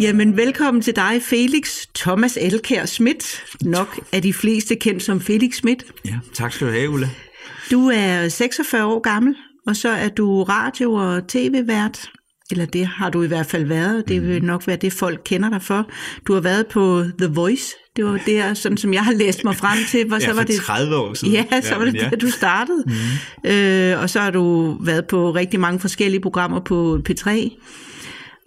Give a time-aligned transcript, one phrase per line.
[0.00, 3.44] Jamen, velkommen til dig, Felix Thomas Elkær Schmidt.
[3.62, 5.84] Nok er de fleste kendt som Felix Schmidt.
[6.04, 7.10] Ja, tak skal du have, Ulla.
[7.70, 9.34] Du er 46 år gammel,
[9.66, 12.10] og så er du radio- og tv-vært.
[12.50, 14.08] Eller det har du i hvert fald været.
[14.08, 15.90] Det vil nok være det, folk kender dig for.
[16.26, 17.74] Du har været på The Voice.
[17.96, 20.06] Det var det, sådan som jeg har læst mig frem til.
[20.06, 21.34] Hvor ja, så var det 30 år siden.
[21.34, 22.08] Ja, så var det ja.
[22.10, 22.84] det, du startede.
[23.44, 23.50] Mm.
[23.50, 27.30] Øh, og så har du været på rigtig mange forskellige programmer på P3.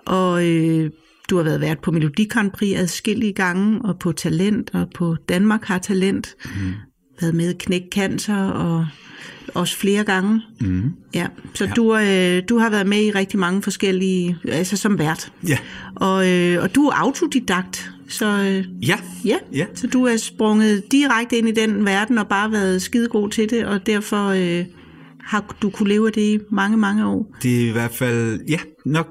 [0.05, 0.89] Og øh,
[1.29, 5.15] du har været vært på Melodi Grand Prix adskillige gange, og på Talent, og på
[5.29, 6.35] Danmark har Talent.
[6.45, 6.73] Mm.
[7.21, 8.87] Været med Knæk Cancer, og
[9.53, 10.41] også flere gange.
[10.59, 10.91] Mm.
[11.13, 11.71] Ja, så ja.
[11.71, 15.31] Du, øh, du har været med i rigtig mange forskellige, altså som vært.
[15.47, 15.57] Ja.
[15.95, 17.91] Og, øh, og du er autodidakt.
[18.07, 18.99] Så, øh, ja.
[19.25, 19.37] ja.
[19.53, 19.65] ja.
[19.73, 23.65] Så du er sprunget direkte ind i den verden og bare været skidegod til det,
[23.65, 24.65] og derfor øh,
[25.23, 27.35] har du kunne leve af det i mange, mange år.
[27.43, 29.07] Det er i hvert fald, ja, nok,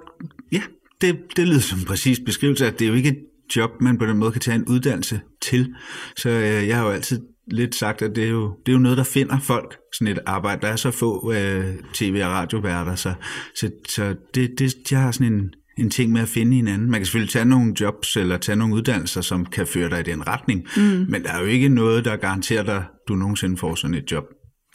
[0.53, 0.63] ja,
[1.01, 3.19] det, det lyder som en præcis beskrivelse, at det er jo ikke et
[3.57, 5.75] job, man på den måde kan tage en uddannelse til.
[6.17, 8.83] Så øh, jeg har jo altid lidt sagt, at det er, jo, det er jo
[8.83, 10.61] noget, der finder folk, sådan et arbejde.
[10.61, 13.15] Der er så få øh, tv- og radioværter, så,
[13.55, 16.91] så, så det, det, jeg har sådan en, en ting med at finde hinanden.
[16.91, 20.03] Man kan selvfølgelig tage nogle jobs eller tage nogle uddannelser, som kan føre dig i
[20.03, 21.07] den retning, mm.
[21.09, 24.13] men der er jo ikke noget, der garanterer dig, at du nogensinde får sådan et
[24.13, 24.25] job.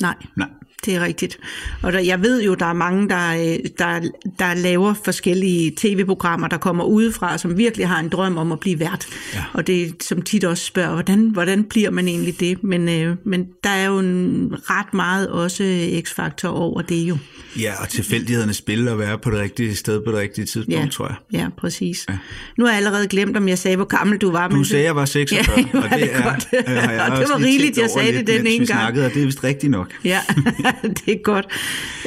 [0.01, 0.15] Nej.
[0.37, 0.47] Nej.
[0.85, 1.39] Det er rigtigt.
[1.81, 3.99] Og der, jeg ved jo, der er mange, der, der,
[4.39, 8.79] der laver forskellige tv-programmer, der kommer udefra, som virkelig har en drøm om at blive
[8.79, 9.07] vært.
[9.33, 9.43] Ja.
[9.53, 12.63] Og det som tit også spørger, hvordan, hvordan bliver man egentlig det?
[12.63, 17.17] Men, øh, men der er jo en ret meget også x-faktor over det jo.
[17.59, 20.87] Ja, og tilfældighederne spiller at være på det rigtige sted på det rigtige tidspunkt, ja,
[20.91, 21.15] tror jeg.
[21.33, 22.05] Ja, præcis.
[22.09, 22.17] Ja.
[22.57, 24.47] Nu har jeg allerede glemt, om jeg sagde, hvor gammel du var.
[24.47, 26.47] Du sagde, jeg var 46, ja, og det, er, godt.
[26.53, 28.67] Øh, jeg og det var rigeligt, jeg sagde det den ene gang.
[28.67, 29.82] Snakkede, og det er vist rigtigt nok.
[30.03, 30.19] Ja,
[31.05, 31.45] det er godt.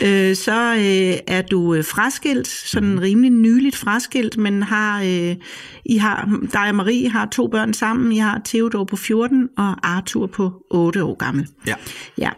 [0.03, 5.01] Øh, så øh, er du fraskilt, sådan rimelig nyligt fraskilt, men har,
[5.85, 8.13] I har, dig og Marie har to børn sammen.
[8.13, 11.49] I har Theodor på 14 og Arthur på 8 år gammel.
[11.67, 11.75] Ja.
[12.19, 12.31] ja.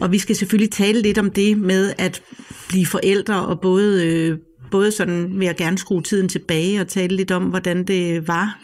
[0.00, 2.22] Og vi skal selvfølgelig tale lidt om det med at
[2.68, 4.38] blive forældre, og både, øh,
[4.70, 8.58] både sådan vil jeg gerne skrue tiden tilbage og tale lidt om, hvordan det var,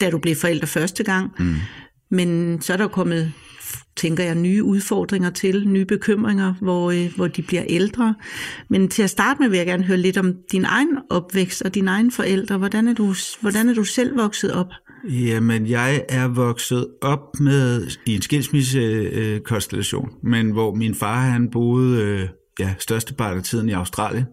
[0.00, 1.30] da du blev forældre første gang.
[1.38, 1.54] Mm.
[2.10, 3.32] Men så er der kommet
[3.96, 8.14] tænker jeg, nye udfordringer til, nye bekymringer, hvor, øh, hvor de bliver ældre.
[8.70, 11.74] Men til at starte med vil jeg gerne høre lidt om din egen opvækst og
[11.74, 12.58] dine egne forældre.
[12.58, 14.66] Hvordan er du, hvordan er du selv vokset op?
[15.04, 21.50] Jamen, jeg er vokset op med i en skilsmissekonstellation, øh, men hvor min far han
[21.50, 22.28] boede øh,
[22.60, 24.24] ja, størstepart af tiden i Australien.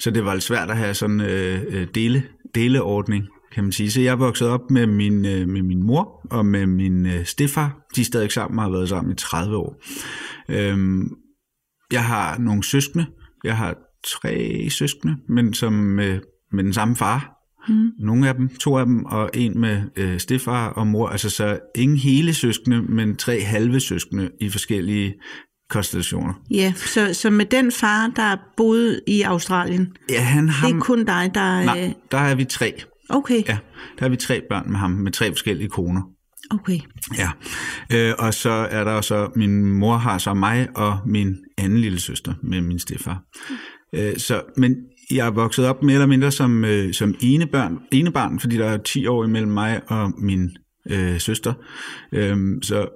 [0.00, 2.22] Så det var lidt svært at have sådan øh, øh dele,
[2.54, 3.24] deleordning
[3.54, 3.90] kan man sige.
[3.90, 7.86] Så jeg voksede op med min, øh, med min mor og med min øh, stefar.
[7.96, 9.82] De er stadig sammen og har været sammen i 30 år.
[10.48, 11.08] Øhm,
[11.92, 13.06] jeg har nogle søskende.
[13.44, 13.76] Jeg har
[14.06, 16.20] tre søskende, men som med,
[16.52, 17.30] med den samme far.
[17.68, 17.90] Mm.
[17.98, 21.08] Nogle af dem, to af dem, og en med øh, stefar og mor.
[21.08, 25.14] Altså så ingen hele søskende, men tre halve søskende i forskellige
[25.70, 26.34] konstellationer.
[26.50, 30.80] Ja, så, så med den far, der boede i Australien, ja, han har, det er
[30.80, 31.64] kun dig, der...
[31.64, 32.72] Nej, øh, der er vi tre.
[33.10, 33.42] Okay.
[33.48, 33.58] Ja,
[33.98, 36.02] der har vi tre børn med ham, med tre forskellige koner.
[36.50, 36.78] Okay.
[37.18, 37.30] Ja,
[37.92, 42.00] øh, og så er der så, min mor har så mig og min anden lille
[42.00, 43.22] søster med min stefar.
[43.50, 43.56] Mm.
[43.98, 44.76] Øh, så, men
[45.10, 48.56] jeg er vokset op mere eller mindre som, øh, som ene, børn, ene barn, fordi
[48.56, 50.50] der er 10 år imellem mig og min
[50.90, 51.54] øh, søster.
[52.12, 52.88] Øh, så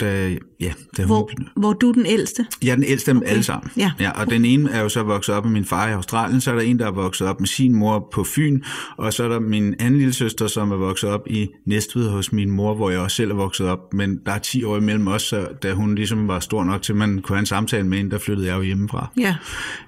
[0.00, 1.48] da, ja, da hvor, hun...
[1.56, 2.46] hvor du er den ældste?
[2.62, 3.26] Jeg er den ældste af okay.
[3.26, 3.70] dem alle sammen.
[3.76, 3.92] Ja.
[4.00, 6.50] Ja, og den ene er jo så vokset op med min far i Australien, så
[6.50, 8.62] er der en, der er vokset op med sin mor på Fyn,
[8.96, 12.32] og så er der min anden lille søster, som er vokset op i Næstved hos
[12.32, 15.08] min mor, hvor jeg også selv er vokset op, men der er 10 år imellem
[15.08, 17.86] os, så da hun ligesom var stor nok til, at man kunne have en samtale
[17.86, 19.10] med hende, der flyttede jeg jo hjemmefra.
[19.18, 19.36] Ja.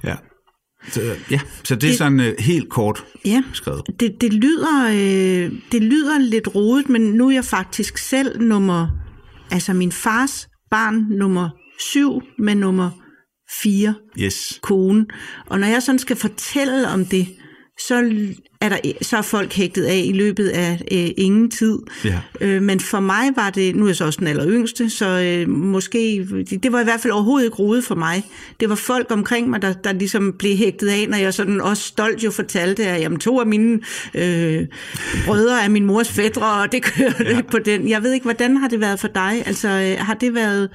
[0.04, 0.14] Ja.
[0.88, 1.00] Så,
[1.30, 3.82] ja, så det er det, sådan uh, helt kort ja, skrevet.
[4.00, 8.88] Det, det, lyder, øh, det lyder lidt rodet, men nu er jeg faktisk selv nummer
[9.50, 12.90] altså min fars barn nummer syv med nummer
[13.62, 14.58] fire yes.
[14.62, 15.06] kone.
[15.46, 17.26] Og når jeg sådan skal fortælle om det,
[17.78, 17.94] så
[18.60, 21.78] er, der, så er folk hægtet af i løbet af øh, ingen tid.
[22.04, 22.20] Ja.
[22.40, 25.06] Øh, men for mig var det, nu er jeg så også den aller yngste, så
[25.06, 26.26] øh, måske,
[26.62, 28.24] det var i hvert fald overhovedet ikke rodet for mig.
[28.60, 31.82] Det var folk omkring mig, der, der ligesom blev hægtet af, når jeg sådan også
[31.82, 33.80] stolt jo fortalte, at jamen, to af mine
[34.14, 34.66] øh,
[35.26, 37.40] brødre er min mors fædre, og det kørte ja.
[37.50, 37.88] på den.
[37.88, 39.42] Jeg ved ikke, hvordan har det været for dig?
[39.46, 40.68] Altså, øh, har det været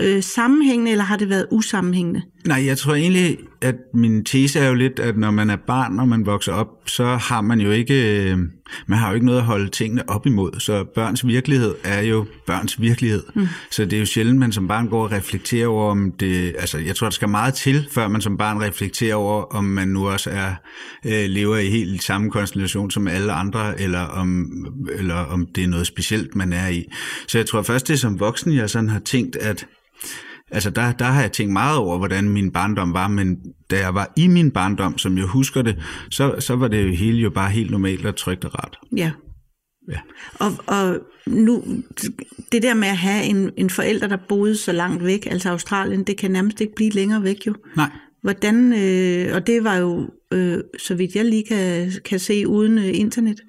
[0.00, 2.22] øh, sammenhængende, eller har det været usammenhængende?
[2.46, 6.00] Nej, jeg tror egentlig, at min tese er jo lidt, at når man er barn,
[6.00, 8.38] og man vokser op, så har man jo ikke, øh,
[8.86, 10.60] man har jo ikke noget at holde tingene op imod.
[10.60, 13.22] Så børns virkelighed er jo børns virkelighed.
[13.34, 13.46] Mm.
[13.70, 16.78] Så det er jo sjældent, man som barn går og reflekterer over, om det, altså
[16.78, 20.08] jeg tror, der skal meget til, før man som barn reflekterer over, om man nu
[20.08, 20.54] også er,
[21.06, 24.46] øh, lever i helt samme konstellation som alle andre, eller om,
[24.92, 26.84] eller om det er noget specielt, man er i.
[27.28, 29.66] Så jeg tror først, det er som voksen, jeg sådan har tænkt, at
[30.52, 33.36] Altså der, der har jeg tænkt meget over, hvordan min barndom var, men
[33.70, 35.78] da jeg var i min barndom, som jeg husker det,
[36.10, 38.78] så, så var det jo hele jo bare helt normalt og trygt og rart.
[38.96, 39.10] Ja.
[39.92, 39.98] Ja.
[40.34, 41.64] Og, og nu,
[42.52, 46.04] det der med at have en, en forælder, der boede så langt væk, altså Australien,
[46.04, 47.54] det kan nærmest ikke blive længere væk jo.
[47.76, 47.90] Nej.
[48.22, 52.78] Hvordan, øh, og det var jo, øh, så vidt jeg lige kan, kan se, uden
[52.78, 53.40] øh, internet.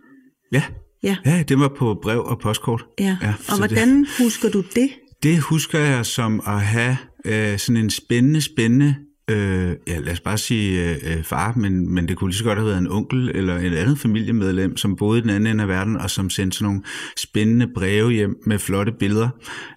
[0.52, 0.64] Ja.
[1.04, 1.18] Ja.
[1.26, 2.86] ja, det var på brev og postkort.
[3.00, 4.08] Ja, Ja, og hvordan det...
[4.20, 4.90] husker du det?
[5.24, 8.96] Det husker jeg som at have øh, sådan en spændende, spændende,
[9.30, 12.44] øh, ja lad os bare sige øh, øh, far, men, men det kunne lige så
[12.44, 15.62] godt have været en onkel eller et andet familiemedlem, som boede i den anden ende
[15.62, 16.84] af verden, og som sendte sådan nogle
[17.18, 19.30] spændende breve hjem med flotte billeder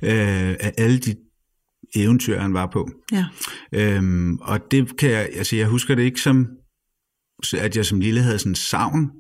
[0.03, 1.15] øh, af alle de
[1.97, 2.91] eventyr, han var på.
[3.13, 3.25] Ja.
[3.73, 6.47] Øhm, og det kan jeg, altså jeg husker det ikke som,
[7.59, 9.11] at jeg som lille havde sådan en savn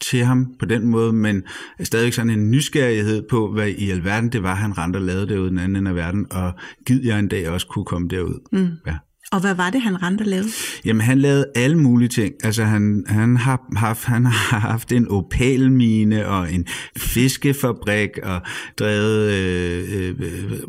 [0.00, 1.42] til ham på den måde, men
[1.82, 5.46] stadigvæk sådan en nysgerrighed på, hvad i alverden det var, han rendte og lavede derude
[5.46, 6.52] i den anden ende af verden, og
[6.86, 8.40] gid jeg en dag også kunne komme derud.
[8.52, 8.68] Mm.
[8.86, 8.96] Ja.
[9.32, 10.48] Og hvad var det, han rendte og lavede?
[10.84, 12.34] Jamen, han lavede alle mulige ting.
[12.44, 18.40] Altså, han, han, har, haft, han har haft en opalmine og en fiskefabrik og
[18.78, 20.60] drevet øh, øh,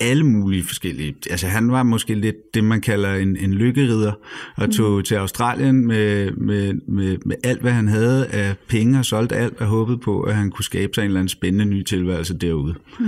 [0.00, 1.14] alle mulige forskellige...
[1.30, 4.12] Altså, han var måske lidt det, man kalder en, en lykkerider,
[4.56, 5.02] og tog mm.
[5.02, 9.60] til Australien med, med, med, med alt, hvad han havde af penge og solgte alt
[9.60, 12.74] og håbede på, at han kunne skabe sig en eller anden spændende ny tilværelse derude.
[13.00, 13.06] Mm.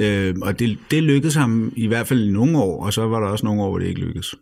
[0.00, 3.20] Øh, og det, det lykkedes ham i hvert fald i nogle år, og så var
[3.20, 4.34] der også nogle år, hvor det ikke lykkedes.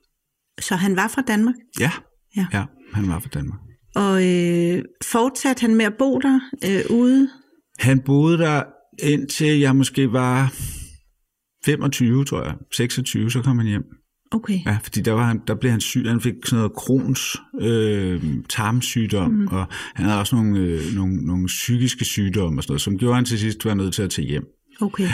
[0.61, 1.55] Så han var fra Danmark?
[1.81, 1.91] Ja,
[2.37, 2.47] Ja.
[2.53, 3.61] ja han var fra Danmark.
[3.95, 7.29] Og øh, fortsatte han med at bo der øh, ude?
[7.79, 8.63] Han boede der
[9.03, 10.53] indtil jeg måske var
[11.65, 12.55] 25, tror jeg.
[12.73, 13.85] 26, så kom han hjem.
[14.31, 14.59] Okay.
[14.67, 16.09] Ja, fordi der, var han, der blev han syg.
[16.09, 19.47] Han fik sådan noget Crohns øh, tarmsygdom, mm.
[19.47, 23.15] og han havde også nogle, øh, nogle, nogle psykiske sygdomme og sådan noget, som gjorde,
[23.15, 24.45] han til sidst var nødt til at tage hjem.
[24.81, 25.09] Okay.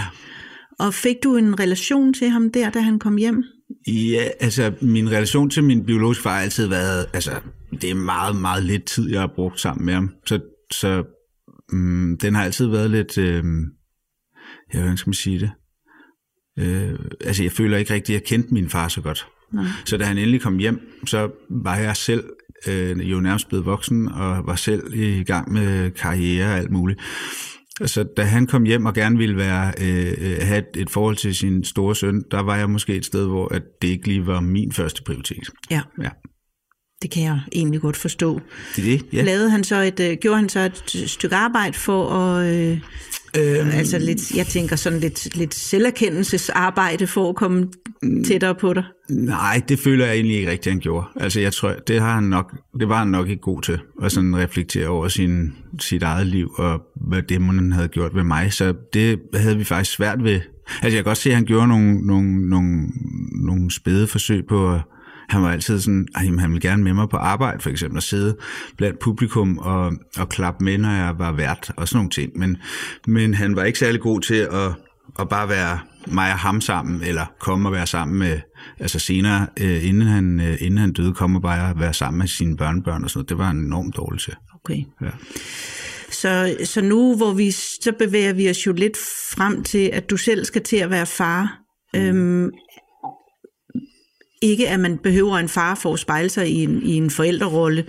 [0.78, 3.44] Og fik du en relation til ham der, da han kom hjem?
[3.86, 7.40] Ja, altså min relation til min biologiske far har altid været, altså
[7.80, 10.10] det er meget, meget lidt tid, jeg har brugt sammen med ham.
[10.26, 10.40] Så,
[10.70, 11.04] så
[11.72, 13.44] mm, den har altid været lidt, øh,
[14.74, 15.50] ja, hvordan skal man sige det?
[16.58, 19.26] Øh, altså jeg føler ikke rigtigt, at jeg kendte min far så godt.
[19.52, 19.64] Nej.
[19.84, 22.24] Så da han endelig kom hjem, så var jeg selv
[22.68, 27.00] øh, jo nærmest blevet voksen, og var selv i gang med karriere og alt muligt.
[27.86, 31.34] Så da han kom hjem og gerne ville være, øh, have et, et forhold til
[31.34, 34.40] sin store søn, der var jeg måske et sted, hvor at det ikke lige var
[34.40, 35.48] min første prioritet.
[35.70, 36.08] Ja, Ja,
[37.02, 38.40] det kan jeg egentlig godt forstå.
[38.76, 39.06] det det.
[39.12, 39.22] Ja.
[39.22, 42.46] Lavede han så et, øh, gjorde han så et stykke arbejde for at...
[42.46, 42.80] Øh,
[43.38, 47.68] Øhm, altså lidt, jeg tænker sådan lidt, lidt selverkendelsesarbejde for at komme
[48.24, 48.84] tættere på dig.
[49.10, 51.06] Nej, det føler jeg egentlig ikke rigtigt, han gjorde.
[51.16, 54.12] Altså, jeg tror, det, har han nok, det var han nok ikke god til, at
[54.12, 58.52] sådan reflektere over sin, sit eget liv, og hvad dæmonen havde gjort ved mig.
[58.52, 60.40] Så det havde vi faktisk svært ved.
[60.82, 62.88] Altså, jeg kan godt se, at han gjorde nogle, nogle, nogle,
[63.32, 64.80] nogle spæde forsøg på at
[65.28, 68.02] han var altid sådan, at han ville gerne med mig på arbejde, for eksempel, at
[68.02, 68.36] sidde
[68.76, 72.38] blandt publikum og, og klappe med, når jeg var vært, og sådan nogle ting.
[72.38, 72.56] Men,
[73.06, 74.72] men han var ikke særlig god til at,
[75.18, 78.40] at bare være mig og ham sammen, eller komme og være sammen med,
[78.78, 82.28] altså senere, øh, inden, han, øh, inden han døde, komme og bare være sammen med
[82.28, 83.28] sine børnebørn og sådan noget.
[83.28, 84.34] Det var han enormt dårlig til.
[84.54, 84.84] Okay.
[85.02, 85.10] Ja.
[86.10, 88.96] Så, så nu, hvor vi, så bevæger vi os jo lidt
[89.34, 91.58] frem til, at du selv skal til at være far.
[91.94, 92.00] Mm.
[92.00, 92.50] Øhm,
[94.42, 97.84] ikke at man behøver en far for at spejle sig i en, i en forældrerolle.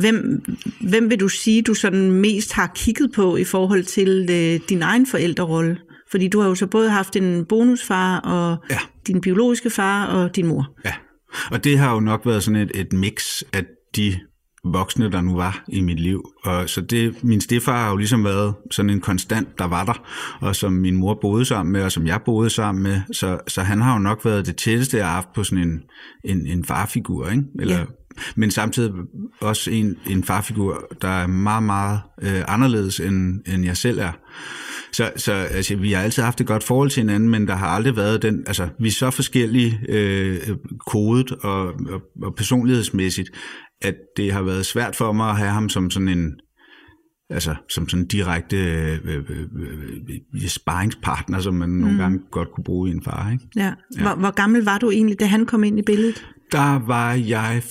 [0.00, 0.44] Hvem,
[0.80, 4.82] hvem vil du sige, du sådan mest har kigget på i forhold til øh, din
[4.82, 5.78] egen forældrerolle?
[6.10, 8.78] Fordi du har jo så både haft en bonusfar og Ja.
[9.06, 10.74] din biologiske far og din mor.
[10.84, 10.92] Ja,
[11.50, 13.64] og det har jo nok været sådan et, et mix af
[13.96, 14.18] de
[14.64, 16.24] voksne, der nu var i mit liv.
[16.44, 20.02] Og så det, min stefar har jo ligesom været sådan en konstant, der var der,
[20.40, 23.00] og som min mor boede sammen med, og som jeg boede sammen med.
[23.12, 25.82] Så, så han har jo nok været det tætteste, jeg har haft på sådan en,
[26.24, 27.42] en, en farfigur, ikke?
[27.60, 27.84] Eller, Ja
[28.36, 28.92] men samtidig
[29.40, 34.12] også en, en farfigur, der er meget, meget øh, anderledes, end, end jeg selv er.
[34.92, 37.66] Så, så altså, vi har altid haft et godt forhold til hinanden, men der har
[37.66, 40.40] aldrig været den, altså vi er så forskellige øh,
[40.86, 43.30] kodet og, og, og personlighedsmæssigt,
[43.82, 46.32] at det har været svært for mig at have ham som sådan en,
[47.30, 49.24] altså som sådan en direkte øh, øh,
[50.34, 51.76] øh, sparringspartner, som man mm.
[51.76, 53.30] nogle gange godt kunne bruge i en far.
[53.32, 53.44] Ikke?
[53.56, 53.72] Ja.
[54.00, 56.26] Hvor, hvor gammel var du egentlig, da han kom ind i billedet?
[56.52, 57.62] Der var jeg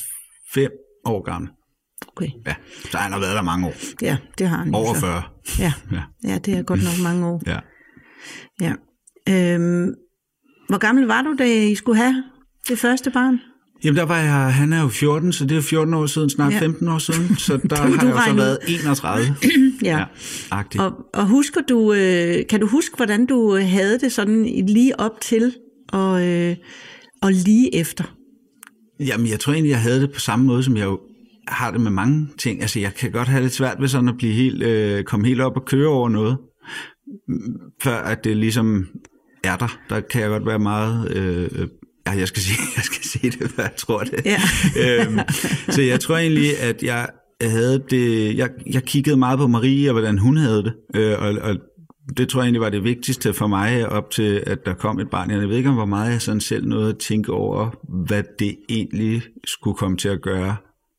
[0.53, 0.71] fem
[1.05, 1.49] år gammel.
[2.07, 2.29] Okay.
[2.47, 2.55] Ja,
[2.91, 3.73] så han har været der mange år.
[4.01, 4.75] Ja, det har han.
[4.75, 4.99] Over så.
[4.99, 5.23] 40.
[5.59, 5.73] Ja.
[5.91, 6.01] Ja.
[6.23, 7.41] ja, det er godt nok mange år.
[7.51, 7.59] Ja.
[8.61, 8.73] Ja.
[9.29, 9.93] Øhm,
[10.69, 12.23] hvor gammel var du, da I skulle have
[12.67, 13.39] det første barn?
[13.83, 16.53] Jamen der var jeg, han er jo 14, så det er 14 år siden, snart
[16.53, 16.59] Ja.
[16.59, 19.35] 15 år siden, så der Du- har jeg jo så været 31.
[19.83, 19.97] Ja.
[19.97, 20.05] ja
[20.51, 20.83] agtigt.
[20.83, 25.21] Og, og husker du, øh, kan du huske, hvordan du havde det sådan lige op
[25.21, 25.55] til
[25.89, 26.55] og, øh,
[27.21, 28.03] og lige efter?
[28.99, 30.99] Jamen, jeg tror egentlig, jeg havde det på samme måde, som jeg jo
[31.47, 32.61] har det med mange ting.
[32.61, 35.41] Altså, jeg kan godt have lidt svært ved sådan at blive helt, øh, komme helt
[35.41, 36.37] op og køre over noget,
[37.83, 38.87] før at det ligesom
[39.43, 39.79] er der.
[39.89, 41.11] Der kan jeg godt være meget...
[41.11, 41.67] Øh, øh,
[42.07, 44.25] ja, jeg skal, sige, jeg skal sige det, hvad jeg tror det.
[44.25, 44.39] Ja.
[44.79, 45.19] øhm,
[45.69, 47.09] så jeg tror egentlig, at jeg
[47.41, 48.37] havde det...
[48.37, 50.73] Jeg, jeg kiggede meget på Marie, og hvordan hun havde det.
[50.95, 51.55] Øh, og, og
[52.17, 55.09] det tror jeg egentlig var det vigtigste for mig op til, at der kom et
[55.09, 55.31] barn.
[55.31, 57.69] Jeg ved ikke, om hvor meget jeg sådan selv nåede at tænke over,
[58.07, 60.55] hvad det egentlig skulle komme til at gøre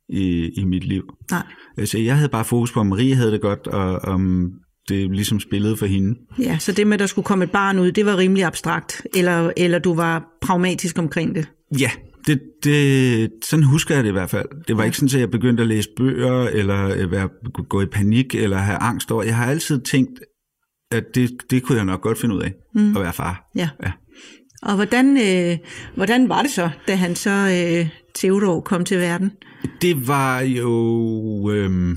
[0.09, 1.03] i, i mit liv.
[1.31, 1.43] Nej.
[1.79, 4.51] Altså, jeg havde bare fokus på, om Marie havde det godt, og om
[4.89, 6.19] det ligesom spillede for hende.
[6.39, 9.07] Ja, så det med, at der skulle komme et barn ud, det var rimelig abstrakt,
[9.15, 11.49] eller, eller du var pragmatisk omkring det?
[11.81, 11.91] Ja,
[12.27, 14.47] det, det, sådan husker jeg det i hvert fald.
[14.69, 17.29] Det var ikke sådan, at jeg begyndte at læse bøger, eller være,
[17.69, 19.23] gå i panik, eller have angst over.
[19.23, 20.21] Jeg har altid tænkt,
[20.95, 22.97] at det, det kunne jeg nok godt finde ud af, mm.
[22.97, 23.51] at være far.
[23.55, 23.69] Ja.
[23.83, 23.93] Ja.
[24.63, 25.59] Og hvordan, øh,
[25.95, 29.33] hvordan var det så, da han så, øh, Theodor, kom til verden?
[29.83, 31.51] Det var jo...
[31.51, 31.97] Øhm,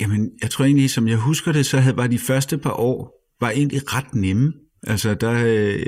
[0.00, 3.22] jamen, jeg tror egentlig, som jeg husker det, så havde, var de første par år
[3.40, 4.52] var egentlig ret nemme.
[4.86, 5.86] Altså, der, øh,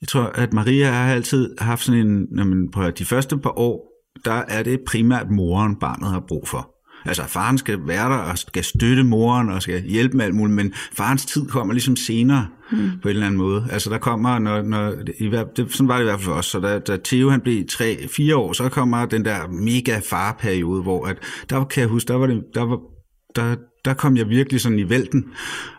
[0.00, 2.26] jeg tror, at Maria har altid haft sådan en...
[2.38, 3.88] Jamen, på de første par år,
[4.24, 6.74] der er det primært moren, barnet har brug for.
[7.08, 10.56] Altså, faren skal være der og skal støtte moren og skal hjælpe med alt muligt,
[10.56, 12.90] men farens tid kommer ligesom senere mm.
[13.02, 13.66] på en eller anden måde.
[13.70, 16.46] Altså, der kommer, når, når i, det, sådan var det i hvert fald for os,
[16.46, 21.06] så da, da Theo han blev 3-4 år, så kommer den der mega farperiode, hvor
[21.06, 21.16] at,
[21.50, 22.78] der kan jeg huske, der var det, der var,
[23.36, 25.24] der, der kom jeg virkelig sådan i vælten,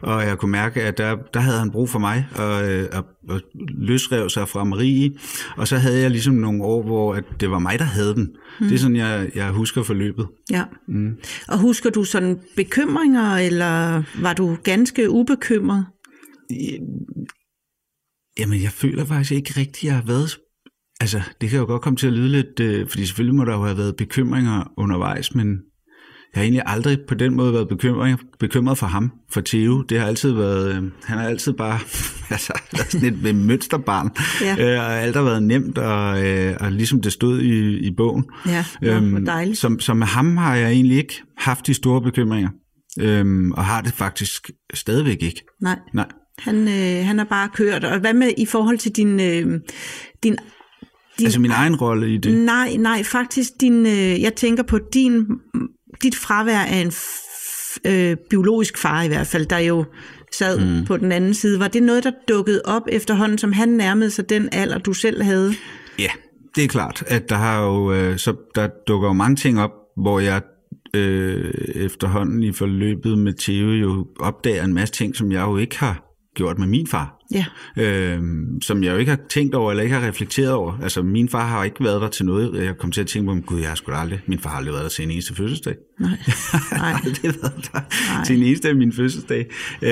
[0.02, 3.06] og jeg kunne mærke, at der, der havde han brug for mig, og, øh, og,
[3.30, 3.42] og
[3.78, 5.12] løsrev sig fra Marie,
[5.58, 8.36] og så havde jeg ligesom nogle år, hvor at det var mig, der havde den.
[8.60, 8.68] Mm.
[8.68, 10.28] Det er sådan, jeg, jeg husker forløbet.
[10.52, 10.64] Ja.
[10.88, 11.18] Mm.
[11.48, 15.86] Og husker du sådan bekymringer, eller var du ganske ubekymret?
[18.40, 20.38] Jamen, jeg føler faktisk ikke rigtigt, jeg har været...
[21.02, 22.60] Altså, det kan jo godt komme til at lyde lidt...
[22.60, 25.58] Øh, fordi selvfølgelig må der jo have været bekymringer undervejs, men
[26.34, 29.82] jeg har egentlig aldrig på den måde været bekymret, bekymret for ham, for Theo.
[29.82, 30.76] Det har altid været...
[30.76, 31.80] Øh, han har altid bare
[32.30, 34.12] altså, været sådan et, et mønsterbarn.
[34.42, 34.74] Ja.
[34.74, 38.26] Øh, og alt har været nemt, og, øh, og ligesom det stod i, i bogen.
[38.48, 39.58] Ja, hvor dejligt.
[39.58, 42.50] Som, som med ham har jeg egentlig ikke haft de store bekymringer.
[43.00, 45.46] Øhm, og har det faktisk stadigvæk ikke.
[45.62, 45.80] Nej.
[45.94, 46.08] Nej.
[46.40, 47.84] Han, øh, han har bare kørt.
[47.84, 49.20] Og hvad med i forhold til din...
[49.20, 49.62] Øh, din,
[50.24, 50.38] din
[51.26, 52.38] Altså min egen rolle i det.
[52.38, 53.86] Nej, nej, faktisk din...
[53.86, 55.26] Øh, jeg tænker på din,
[56.04, 56.92] dit fravær af en
[57.86, 59.86] øh, biologisk far i hvert fald, der jo
[60.32, 60.86] sad mm.
[60.86, 61.60] på den anden side.
[61.60, 65.24] Var det noget, der dukkede op efterhånden, som han nærmede sig den alder, du selv
[65.24, 65.54] havde?
[66.00, 66.10] Ja,
[66.56, 69.72] det er klart, at der har jo øh, så der dukker jo mange ting op,
[69.98, 70.42] hvor jeg
[70.94, 75.80] øh, efterhånden i forløbet med Theo jo opdager en masse ting, som jeg jo ikke
[75.80, 76.09] har
[76.40, 77.16] gjort med min far.
[77.34, 77.46] Ja.
[77.78, 78.22] Øh,
[78.62, 80.80] som jeg jo ikke har tænkt over, eller ikke har reflekteret over.
[80.84, 82.66] Altså, min far har ikke været der til noget.
[82.66, 84.20] Jeg kom til at tænke på, gud, jeg har sgu aldrig.
[84.28, 85.76] Min far har aldrig været der til en eneste fødselsdag.
[86.00, 86.10] Nej.
[86.72, 87.02] Jeg har Nej.
[87.06, 87.80] aldrig været der
[88.26, 89.46] til en eneste af min fødselsdag.
[89.82, 89.90] Øh,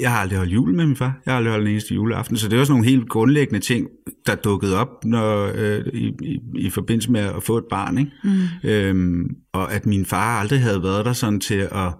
[0.00, 1.20] jeg har aldrig holdt jul med min far.
[1.26, 2.36] Jeg har aldrig holdt en eneste juleaften.
[2.36, 3.86] Så det var sådan nogle helt grundlæggende ting,
[4.26, 7.98] der dukkede op når, øh, i, i, i forbindelse med at få et barn.
[7.98, 8.10] Ikke?
[8.24, 8.68] Mm.
[8.70, 11.94] Øhm, og at min far aldrig havde været der sådan til at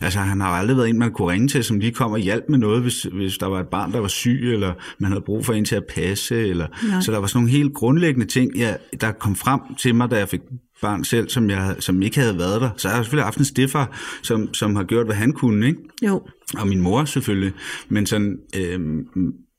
[0.00, 2.44] Altså, han har aldrig været en, man kunne ringe til, som lige kom og hjalp
[2.48, 5.46] med noget, hvis, hvis der var et barn, der var syg, eller man havde brug
[5.46, 6.48] for en til at passe.
[6.48, 7.00] Eller, Nej.
[7.00, 10.18] så der var sådan nogle helt grundlæggende ting, ja, der kom frem til mig, da
[10.18, 10.40] jeg fik
[10.82, 12.70] barn selv, som, jeg, som ikke havde været der.
[12.76, 13.86] Så jeg har selvfølgelig haft en stiffer,
[14.22, 15.80] som, som har gjort, hvad han kunne, ikke?
[16.06, 16.22] Jo.
[16.58, 17.52] Og min mor selvfølgelig.
[17.88, 18.80] Men sådan, øh,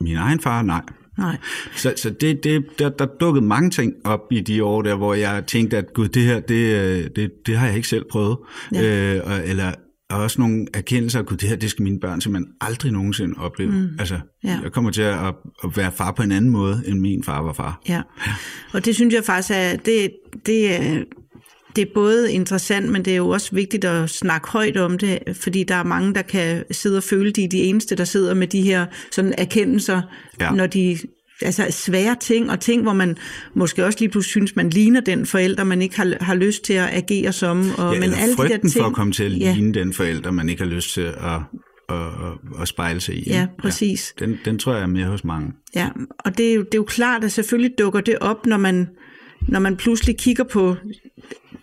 [0.01, 0.81] min egen far, nej.
[1.17, 1.37] Nej.
[1.75, 5.13] Så, så det, det, der, der dukkede mange ting op i de år der, hvor
[5.13, 8.37] jeg tænkte, at gud, det her, det, øh, det, det har jeg ikke selv prøvet.
[8.73, 9.15] Ja.
[9.15, 9.71] Øh, eller
[10.09, 13.35] og også nogle erkendelser af, at det her, det skal mine børn simpelthen aldrig nogensinde
[13.37, 13.71] opleve.
[13.71, 13.87] Mm.
[13.99, 14.59] Altså, Ja.
[14.63, 15.17] jeg kommer til at,
[15.63, 17.81] at være far på en anden måde, end min far var far.
[17.89, 18.01] Ja,
[18.73, 20.11] og det synes jeg faktisk er, det,
[20.45, 21.03] det er,
[21.75, 25.19] det er både interessant, men det er jo også vigtigt at snakke højt om det,
[25.41, 28.33] fordi der er mange, der kan sidde og føle, de er de eneste, der sidder
[28.33, 30.01] med de her sådan erkendelser,
[30.39, 30.45] Ja.
[30.45, 30.51] ja.
[30.51, 30.97] når de
[31.41, 33.17] altså svære ting, og ting, hvor man
[33.53, 36.73] måske også lige pludselig synes, man ligner den forælder, man ikke har, har lyst til
[36.73, 37.71] at agere som.
[37.77, 39.93] Og, Ja, men alle de der ting, for at komme til at ja, ligne den
[39.93, 41.15] forælder, man ikke har lyst til at,
[41.89, 41.95] at,
[42.61, 43.23] at, spejle sig i.
[43.27, 44.13] Ja, præcis.
[44.19, 45.51] Den, den tror jeg er mere hos mange.
[45.75, 48.57] Ja, og det er, jo, det er jo klart, at selvfølgelig dukker det op, når
[48.57, 48.87] man,
[49.41, 50.75] når man pludselig kigger på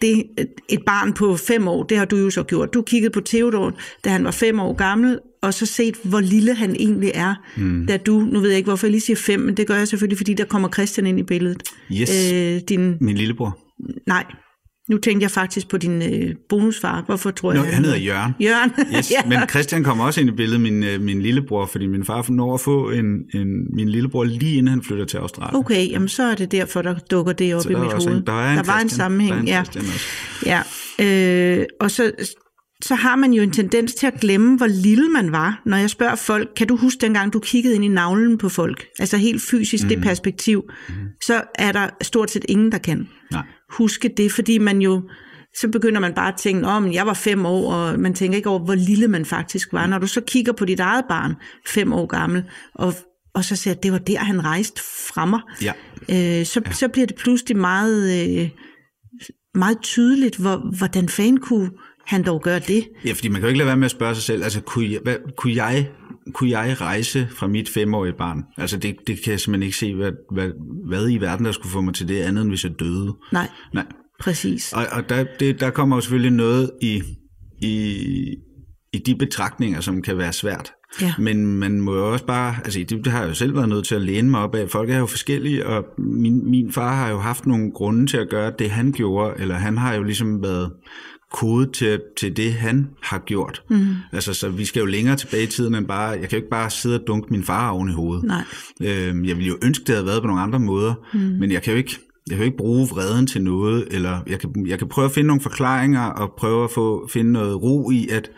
[0.02, 0.24] det,
[0.68, 2.74] et barn på fem år, det har du jo så gjort.
[2.74, 6.54] Du kiggede på Theodor, da han var fem år gammel, og så set, hvor lille
[6.54, 7.34] han egentlig er.
[7.56, 7.86] Mm.
[7.86, 9.88] Da du, nu ved jeg ikke, hvorfor jeg lige siger fem, men det gør jeg
[9.88, 11.62] selvfølgelig, fordi der kommer Christian ind i billedet.
[11.92, 12.32] Yes.
[12.32, 13.58] Øh, din, Min lillebror.
[14.06, 14.24] nej,
[14.90, 17.02] nu tænkte jeg faktisk på din øh, bonusfar.
[17.06, 17.74] Hvorfor tror Nå, jeg?
[17.74, 18.32] han hedder Jørgen.
[18.40, 18.70] Jørgen.
[18.98, 19.28] Yes, ja.
[19.28, 22.54] men Christian kommer også ind i billedet, min, øh, min lillebror, fordi min far når
[22.54, 25.56] at få en, en, min lillebror lige inden han flytter til Australien.
[25.56, 28.16] Okay, jamen så er det derfor, der dukker det op Så i mit hoved.
[28.16, 28.88] en- der er en der var en Christian.
[28.88, 30.60] sammenhæng, Der er en ja.
[30.60, 30.62] Også.
[31.00, 32.12] Ja, øh, og så,
[32.82, 35.62] så har man jo en tendens til at glemme, hvor lille man var.
[35.64, 38.86] Når jeg spørger folk, kan du huske dengang, du kiggede ind i navlen på folk?
[38.98, 39.88] Altså helt fysisk mm.
[39.88, 40.64] det perspektiv.
[40.88, 40.94] Mm.
[41.24, 43.42] Så er der stort set ingen, der kan Nej.
[43.70, 45.02] huske det, fordi man jo,
[45.54, 48.48] så begynder man bare at tænke, om jeg var fem år, og man tænker ikke
[48.48, 49.86] over, hvor lille man faktisk var.
[49.86, 51.34] Når du så kigger på dit eget barn,
[51.66, 52.94] fem år gammel, og,
[53.34, 54.80] og så ser at det var der, han rejste
[55.14, 55.72] fra mig, Ja.
[56.40, 56.72] øh, så, ja.
[56.72, 58.48] så bliver det pludselig meget, øh,
[59.54, 61.70] meget tydeligt, hvor, hvordan fanden kunne
[62.06, 62.88] han dog gøre det?
[63.04, 64.92] Ja, fordi man kan jo ikke lade være med at spørge sig selv, altså kunne
[64.92, 65.88] jeg, hvad, kunne jeg,
[66.34, 68.44] kunne jeg rejse fra mit femårige barn?
[68.56, 70.50] Altså det, det kan jeg simpelthen ikke se, hvad, hvad,
[70.88, 73.16] hvad i verden, der skulle få mig til det andet, end hvis jeg døde.
[73.32, 73.86] Nej, Nej.
[74.20, 74.72] præcis.
[74.72, 77.02] Og, og der, det, der kommer jo selvfølgelig noget i,
[77.62, 77.96] i,
[78.92, 80.72] i de betragtninger, som kan være svært.
[81.02, 81.14] Ja.
[81.18, 83.86] Men man må jo også bare, altså det, det har jeg jo selv været nødt
[83.86, 84.70] til at læne mig op af.
[84.70, 88.28] Folk er jo forskellige, og min, min far har jo haft nogle grunde til at
[88.28, 90.72] gøre det, han gjorde, eller han har jo ligesom været
[91.32, 93.62] kodet til, til det, han har gjort.
[93.70, 93.86] Mm.
[94.12, 96.50] Altså, så vi skal jo længere tilbage i tiden end bare, jeg kan jo ikke
[96.50, 98.24] bare sidde og dunke min far oven i hovedet.
[98.24, 98.44] Nej.
[98.82, 101.20] Øhm, jeg ville jo ønske, det havde været på nogle andre måder, mm.
[101.20, 104.40] men jeg kan jo ikke, jeg kan jo ikke bruge vreden til noget, eller jeg
[104.40, 107.90] kan, jeg kan prøve at finde nogle forklaringer, og prøve at få, finde noget ro
[107.90, 108.30] i, at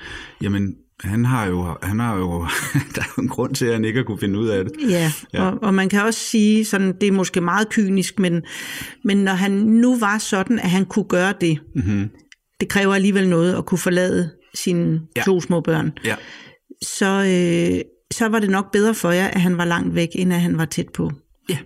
[0.43, 2.47] jamen, han har jo, han har jo,
[2.95, 4.73] der er jo en grund til, at han ikke har kunne finde ud af det.
[4.91, 5.13] Ja.
[5.35, 5.43] ja.
[5.45, 8.43] Og, og man kan også sige, sådan, det er måske meget kynisk, men,
[9.05, 12.11] men når han nu var sådan, at han kunne gøre det, mm-hmm.
[12.61, 15.23] Det kræver alligevel noget at kunne forlade sine Ja.
[15.23, 16.15] to små børn, Ja,
[16.83, 17.81] så, øh,
[18.13, 20.59] så var det nok bedre for jer, at han var langt væk, end at han
[20.59, 21.13] var tæt på.
[21.49, 21.59] ja.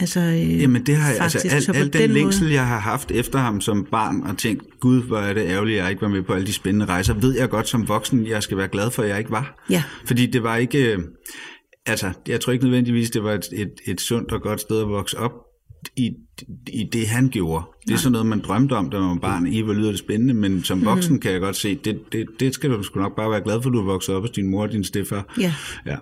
[0.00, 2.42] Altså, øh, Jamen det har jeg, altså faktisk, al, så på al den, den længsel,
[2.44, 5.78] måde- jeg har haft efter ham som barn, og tænkt, gud, hvor er det ærgerligt,
[5.78, 8.26] at jeg ikke var med på alle de spændende rejser, ved jeg godt som voksen,
[8.26, 9.64] jeg skal være glad for, at jeg ikke var.
[9.70, 9.82] Ja.
[10.06, 10.98] Fordi det var ikke, øh,
[11.86, 14.88] altså jeg tror ikke nødvendigvis, det var et, et, et sundt og godt sted at
[14.88, 15.32] vokse op
[15.96, 16.10] i,
[16.72, 17.64] i det, han gjorde.
[17.86, 19.46] Det er sådan noget, man drømte om, da man var barn.
[19.46, 21.20] I, hvor lyder det spændende, men som voksen Mhm.
[21.20, 23.70] kan jeg godt se, det, det, det skal du sgu nok bare være glad for,
[23.70, 25.34] at du er vokset op hos din mor og din stefar.
[25.40, 25.54] Ja.
[25.86, 25.96] ja.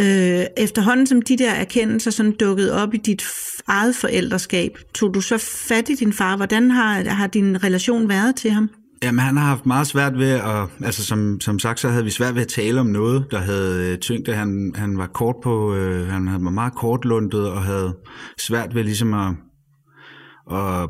[0.00, 3.24] Øh, efterhånden som de der erkendelser sådan dukkede op i dit
[3.66, 6.36] eget forældreskab, tog du så fat i din far?
[6.36, 8.70] Hvordan har, har din relation været til ham?
[9.02, 12.10] Jamen, han har haft meget svært ved at, altså som, som sagt, så havde vi
[12.10, 14.34] svært ved at tale om noget, der havde øh, tyngde.
[14.34, 17.96] Han, han var kort på, øh, han havde- var meget kortlundet og havde
[18.38, 19.34] svært ved ligesom at,
[20.52, 20.88] at,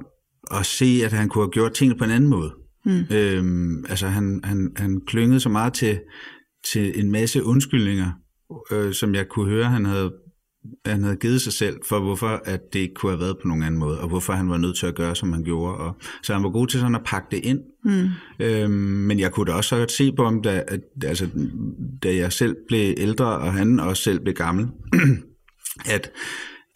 [0.51, 2.53] at se, at han kunne have gjort tingene på en anden måde.
[2.87, 3.05] Mm.
[3.17, 6.01] Øhm, altså, han, han, han klyngede så meget til,
[6.73, 8.11] til en masse undskyldninger,
[8.73, 10.13] øh, som jeg kunne høre, han havde
[10.87, 13.63] han havde givet sig selv for, hvorfor at det ikke kunne have været på nogen
[13.63, 15.77] anden måde, og hvorfor han var nødt til at gøre, som han gjorde.
[15.77, 17.61] Og, så han var god til sådan at pakke det ind.
[17.85, 18.09] Mm.
[18.41, 21.29] Øhm, men jeg kunne da også så godt se på ham, da, at, altså,
[22.03, 24.67] da jeg selv blev ældre, og han også selv blev gammel,
[25.95, 26.11] at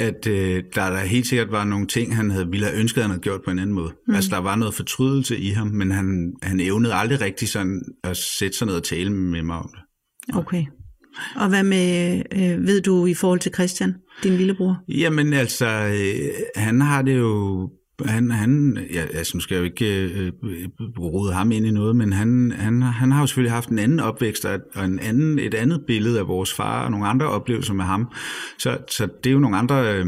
[0.01, 3.05] at øh, der, der helt sikkert var nogle ting, han havde, ville have ønsket, at
[3.05, 3.93] han havde gjort på en anden måde.
[4.07, 4.15] Mm.
[4.15, 8.17] Altså, der var noget fortrydelse i ham, men han, han evnede aldrig rigtig sådan at
[8.17, 9.83] sætte sig ned og tale med mig om det.
[10.37, 10.65] Okay.
[11.37, 14.77] Og hvad med, øh, ved du i forhold til Christian, din lillebror?
[14.89, 17.71] Jamen altså, øh, han har det jo...
[18.07, 20.33] Han, han, ja, altså nu skal jeg jo ikke øh,
[20.99, 24.01] rode ham ind i noget, men han, han, han har jo selvfølgelig haft en anden
[24.01, 27.85] opvækst og en anden, et andet billede af vores far og nogle andre oplevelser med
[27.85, 28.07] ham.
[28.59, 30.07] Så, så det er jo nogle andre øh,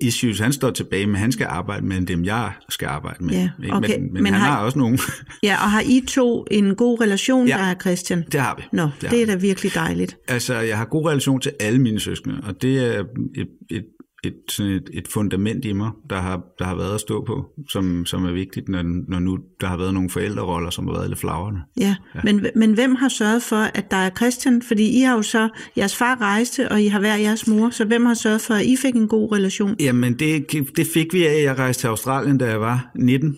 [0.00, 3.34] issues, han står tilbage med, han skal arbejde med, end dem jeg skal arbejde med.
[3.34, 3.76] Ja, ikke?
[3.76, 4.98] okay, Men, men, men han har- har også nogle...
[5.42, 7.56] Ja, og har I to en god relation, Ja.
[7.56, 8.24] der er Christian?
[8.32, 8.62] det har vi.
[8.72, 10.16] Nå, det, det er da virkelig dejligt.
[10.28, 13.00] Altså, jeg har god relation til alle mine søskende, og det er
[13.36, 13.84] et, et
[14.24, 17.46] et, sådan et, et fundament i mig, der har, der har været at stå på,
[17.70, 21.08] som, som er vigtigt, når, når nu der har været nogle forældreroller, som har været
[21.08, 21.60] lidt flagrende.
[21.76, 22.20] Ja, ja.
[22.24, 24.62] Men, men hvem har sørget for, at der er Christian?
[24.62, 27.84] Fordi I har jo så, jeres far rejste, og I har hver jeres mor, så
[27.84, 29.76] hvem har sørget for, at I fik en god relation?
[29.80, 33.36] Jamen, det, det fik vi af, jeg rejste til Australien, da jeg var 19.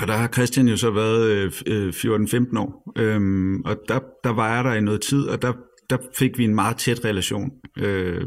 [0.00, 4.54] Og der har Christian jo så været øh, 14-15 år, øhm, og der, der var
[4.54, 5.52] jeg der i noget tid, og der,
[5.90, 8.20] der fik vi en meget tæt relation øh,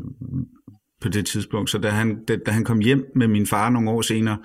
[1.06, 1.70] på det tidspunkt.
[1.70, 4.38] Så da han, da, da han kom hjem med min far nogle år senere,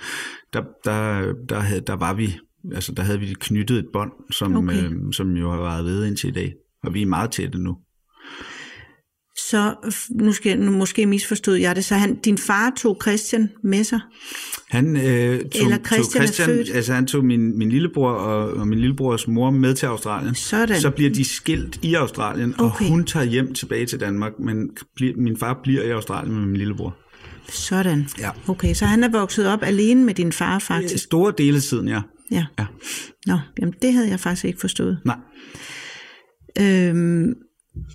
[0.53, 2.39] der, der, der, havde, der var vi,
[2.75, 4.85] altså der havde vi knyttet et bånd, som, okay.
[4.85, 6.55] øh, som jo har været ved indtil i dag.
[6.83, 7.77] Og vi er meget tætte nu.
[9.51, 9.75] Så
[10.11, 14.01] nu, skal, nu måske misforstod jeg det, så han, din far tog Christian med sig?
[14.69, 18.69] Han øh, tog, Eller Christian, tog Christian altså han tog min, min lillebror og, og
[18.69, 20.35] min lillebrors mor med til Australien.
[20.35, 20.81] Sådan.
[20.81, 22.85] Så bliver de skilt i Australien, okay.
[22.85, 26.47] og hun tager hjem tilbage til Danmark, men bliver, min far bliver i Australien med
[26.47, 26.97] min lillebror.
[27.49, 28.09] Sådan.
[28.19, 28.31] Ja.
[28.49, 31.05] Okay, så han er vokset op alene med din far faktisk?
[31.05, 32.01] Store dele af tiden, ja.
[32.31, 32.47] Ja.
[32.59, 32.67] ja.
[33.27, 34.99] Nå, jamen det havde jeg faktisk ikke forstået.
[35.05, 35.17] Nej.
[36.61, 37.35] Øhm,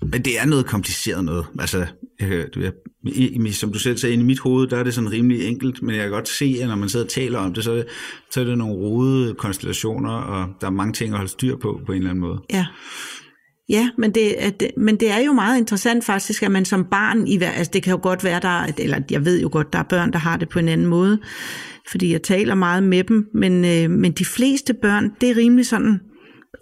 [0.02, 1.46] men det er noget kompliceret noget.
[1.58, 1.86] Altså,
[2.20, 2.72] jeg, jeg,
[3.04, 5.94] i, som du selv sagde, i mit hoved, der er det sådan rimelig enkelt, men
[5.94, 7.84] jeg kan godt se, at når man sidder og taler om det, så
[8.30, 11.80] så er det nogle rodede konstellationer, og der er mange ting at holde styr på,
[11.86, 12.38] på en eller anden måde.
[12.52, 12.66] Ja.
[13.68, 17.26] Ja, men det, at, men det er jo meget interessant faktisk, at man som barn,
[17.26, 19.82] i, altså det kan jo godt være, der, eller jeg ved jo godt, der er
[19.82, 21.18] børn, der har det på en anden måde,
[21.90, 25.66] fordi jeg taler meget med dem, men, øh, men de fleste børn, det er rimelig
[25.66, 26.00] sådan,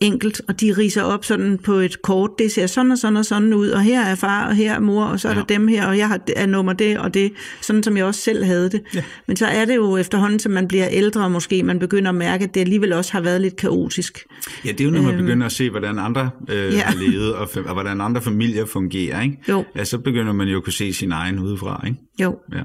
[0.00, 3.24] enkelt, og de riser op sådan på et kort, det ser sådan og sådan og
[3.24, 5.38] sådan ud, og her er far, og her er mor, og så er ja.
[5.38, 8.20] der dem her, og jeg har er nummer det og det, sådan som jeg også
[8.20, 8.82] selv havde det.
[8.94, 9.02] Ja.
[9.28, 12.44] Men så er det jo efterhånden, som man bliver ældre, måske man begynder at mærke,
[12.44, 14.26] at det alligevel også har været lidt kaotisk.
[14.64, 16.80] Ja, det er jo, når man øhm, begynder at se, hvordan andre øh, ja.
[16.80, 19.38] har levet, og, og hvordan andre familier fungerer, ikke?
[19.48, 19.64] Jo.
[19.76, 21.98] Ja, så begynder man jo at kunne se sin egen udefra, ikke?
[22.22, 22.36] Jo.
[22.52, 22.62] Ja.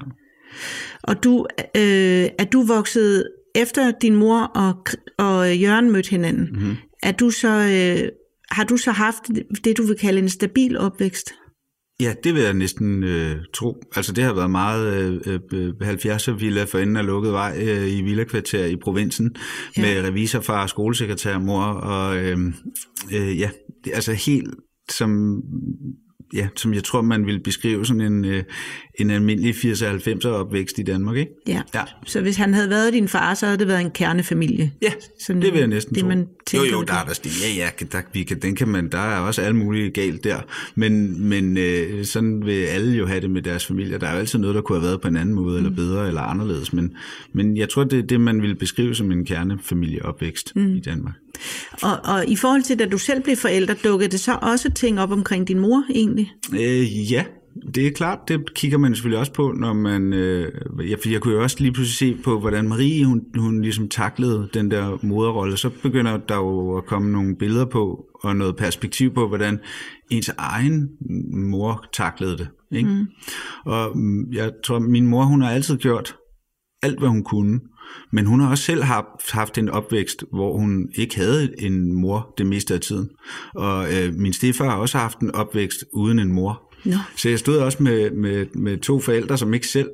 [1.02, 4.84] Og du, øh, er du vokset efter din mor og,
[5.18, 6.76] og Jørgen mødte hinanden, mm-hmm.
[7.02, 8.08] Er du så, øh,
[8.50, 9.22] har du så haft
[9.64, 11.32] det, du vil kalde en stabil opvækst?
[12.00, 13.82] Ja, det vil jeg næsten øh, tro.
[13.96, 14.94] Altså det har været meget
[15.26, 19.36] øh, øh, 70'er villa for enden af lukket vej øh, i villakvarter i provinsen
[19.76, 19.82] ja.
[19.82, 22.38] med revisorfar, skolesekretær, mor og øh,
[23.12, 23.50] øh, ja,
[23.84, 24.54] det, altså helt
[24.90, 25.42] som
[26.34, 28.42] ja, som jeg tror, man vil beskrive sådan en, øh,
[28.94, 31.32] en almindelig 80-90'er opvækst i Danmark, ikke?
[31.48, 31.62] Ja.
[31.74, 31.82] ja.
[32.06, 34.72] Så hvis han havde været din far, så havde det været en kernefamilie?
[34.82, 36.08] Ja, sådan det vil jeg næsten det, tro.
[36.08, 37.32] Man jo, jo, der er der stil.
[37.42, 40.38] Ja, ja, der, vi kan, den kan man, der er også alt muligt galt der.
[40.74, 43.98] Men, men øh, sådan vil alle jo have det med deres familie.
[43.98, 45.66] Der er jo altid noget, der kunne have været på en anden måde, mm.
[45.66, 46.72] eller bedre, eller anderledes.
[46.72, 46.96] Men,
[47.32, 50.76] men jeg tror, det er det, man vil beskrive som en kernefamilieopvækst mm.
[50.76, 51.14] i Danmark.
[51.82, 55.00] Og, og i forhold til, da du selv blev forælder, dukkede det så også ting
[55.00, 56.32] op omkring din mor egentlig?
[56.52, 57.24] Øh, ja,
[57.74, 60.52] det er klart, det kigger man selvfølgelig også på, når man, øh,
[60.90, 64.48] jeg, jeg kunne jo også lige pludselig se på, hvordan Marie, hun, hun ligesom taklede
[64.54, 69.14] den der moderrolle, så begynder der jo at komme nogle billeder på, og noget perspektiv
[69.14, 69.58] på, hvordan
[70.10, 70.88] ens egen
[71.50, 72.48] mor taklede det.
[72.72, 72.88] Ikke?
[72.88, 73.06] Mm.
[73.64, 76.16] Og mm, jeg tror, min mor, hun har altid gjort
[76.82, 77.60] alt, hvad hun kunne,
[78.12, 82.34] men hun har også selv haft, haft en opvækst, hvor hun ikke havde en mor
[82.38, 83.08] det meste af tiden.
[83.54, 86.62] Og øh, min stefar har også haft en opvækst uden en mor.
[86.84, 86.96] No.
[87.16, 89.88] Så jeg stod også med, med, med to forældre, som ikke selv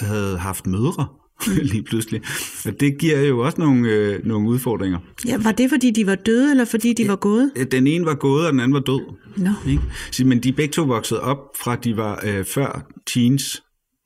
[0.00, 1.06] havde haft mødre
[1.46, 1.52] mm.
[1.72, 2.20] lige pludselig.
[2.66, 4.98] Og det giver jo også nogle, øh, nogle udfordringer.
[5.26, 7.50] Ja, var det fordi de var døde, eller fordi de var gået?
[7.70, 9.00] Den ene var gået, og den anden var død.
[9.36, 9.50] No.
[9.68, 9.82] Ikke?
[10.10, 13.62] Så, men de begge to voksede op fra de var øh, før teens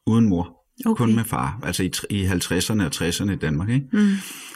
[0.07, 0.60] uden mor.
[0.87, 1.05] Okay.
[1.05, 3.69] Kun med far, altså i, i 50'erne og 60'erne i Danmark.
[3.69, 3.87] Ikke?
[3.93, 4.09] Mm.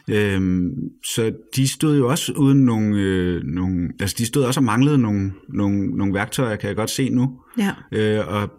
[0.09, 0.71] Øhm,
[1.05, 4.99] så de stod jo også uden nogle, øh, nogle, altså de stod også og manglede
[4.99, 7.39] nogle, nogle, nogle værktøjer, kan jeg godt se nu.
[7.59, 7.73] Ja.
[7.93, 8.51] Øh, og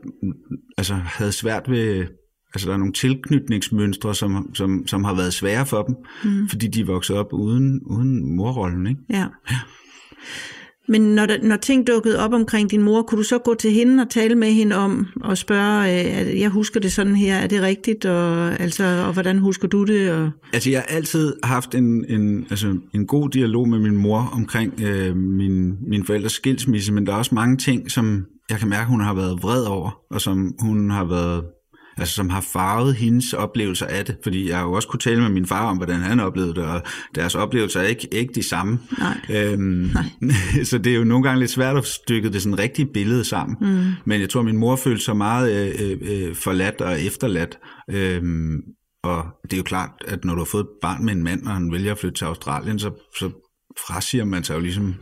[0.78, 2.06] altså havde svært ved,
[2.54, 6.50] altså der er nogle tilknytningsmønstre, som, som, som har været svære for dem, mm.
[6.50, 8.88] fordi de er vokset op uden, uden morrollen.
[8.88, 9.02] Ikke?
[9.10, 9.28] Ja.
[9.52, 9.58] ja.
[10.88, 13.72] Men når, der, når ting dukkede op omkring din mor, kunne du så gå til
[13.72, 17.48] hende og tale med hende om og spørge, øh, jeg husker det sådan her, er
[17.48, 20.12] det rigtigt, og, altså, og hvordan husker du det?
[20.12, 20.32] Og...
[20.54, 24.82] Altså jeg har altid haft en, en, altså, en god dialog med min mor omkring
[24.82, 28.90] øh, min, min forældres skilsmisse, men der er også mange ting, som jeg kan mærke,
[28.90, 31.44] hun har været vred over, og som hun har været
[31.98, 35.22] altså som har farvet hendes oplevelser af det, fordi jeg har jo også kunne tale
[35.22, 36.82] med min far om, hvordan han oplevede det, og
[37.16, 38.80] deres oplevelser er ikke, ikke de samme.
[39.00, 39.18] Nej.
[39.30, 40.34] Øhm, Nej.
[40.70, 43.58] så det er jo nogle gange lidt svært at stykke det sådan rigtige billede sammen.
[43.62, 43.92] Mm.
[44.06, 47.58] Men jeg tror, min mor følte sig meget øh, øh, forladt og efterladt.
[47.92, 48.62] Øhm,
[49.04, 51.46] og det er jo klart, at når du har fået et barn med en mand,
[51.46, 53.30] og han vælger at flytte til Australien, så, så
[53.88, 54.96] frasiger man sig jo ligesom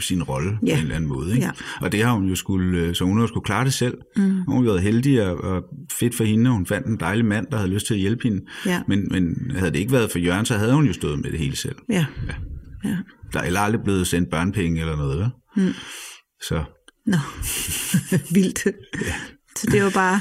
[0.00, 0.74] sin rolle Ja.
[0.74, 1.30] på en eller anden måde.
[1.34, 1.46] Ikke?
[1.46, 1.50] Ja.
[1.80, 3.94] Og det har hun jo skulle, øh, så hun har skulle klare det selv.
[4.16, 4.40] Mm.
[4.42, 5.62] Hun har været heldig og, og
[6.00, 8.22] fedt for hende, at hun fandt en dejlig mand, der havde lyst til at hjælpe
[8.22, 8.40] hende.
[8.66, 8.82] Ja.
[8.88, 11.38] Men, men havde det ikke været for Jørgen, så havde hun jo stået med det
[11.38, 11.76] hele selv.
[11.88, 12.06] Ja.
[12.84, 12.96] ja.
[13.32, 15.18] Der er aldrig blevet sendt børnepenge eller noget.
[15.18, 15.28] vel?
[15.66, 15.72] Mm.
[16.42, 16.64] Så
[17.06, 17.16] Nå,
[18.34, 18.58] vildt.
[19.56, 20.20] Så det var bare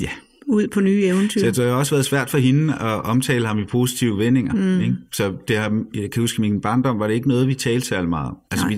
[0.00, 0.08] ja.
[0.46, 1.40] Ud på nye eventyr.
[1.40, 4.52] Så det har også været svært for hende at omtale ham i positive vendinger.
[4.54, 4.80] Mm.
[4.80, 4.96] Ikke?
[5.12, 7.86] Så det har, jeg kan huske, i min barndom var det ikke noget, vi talte
[7.86, 8.36] særlig meget om.
[8.50, 8.74] Altså, vi,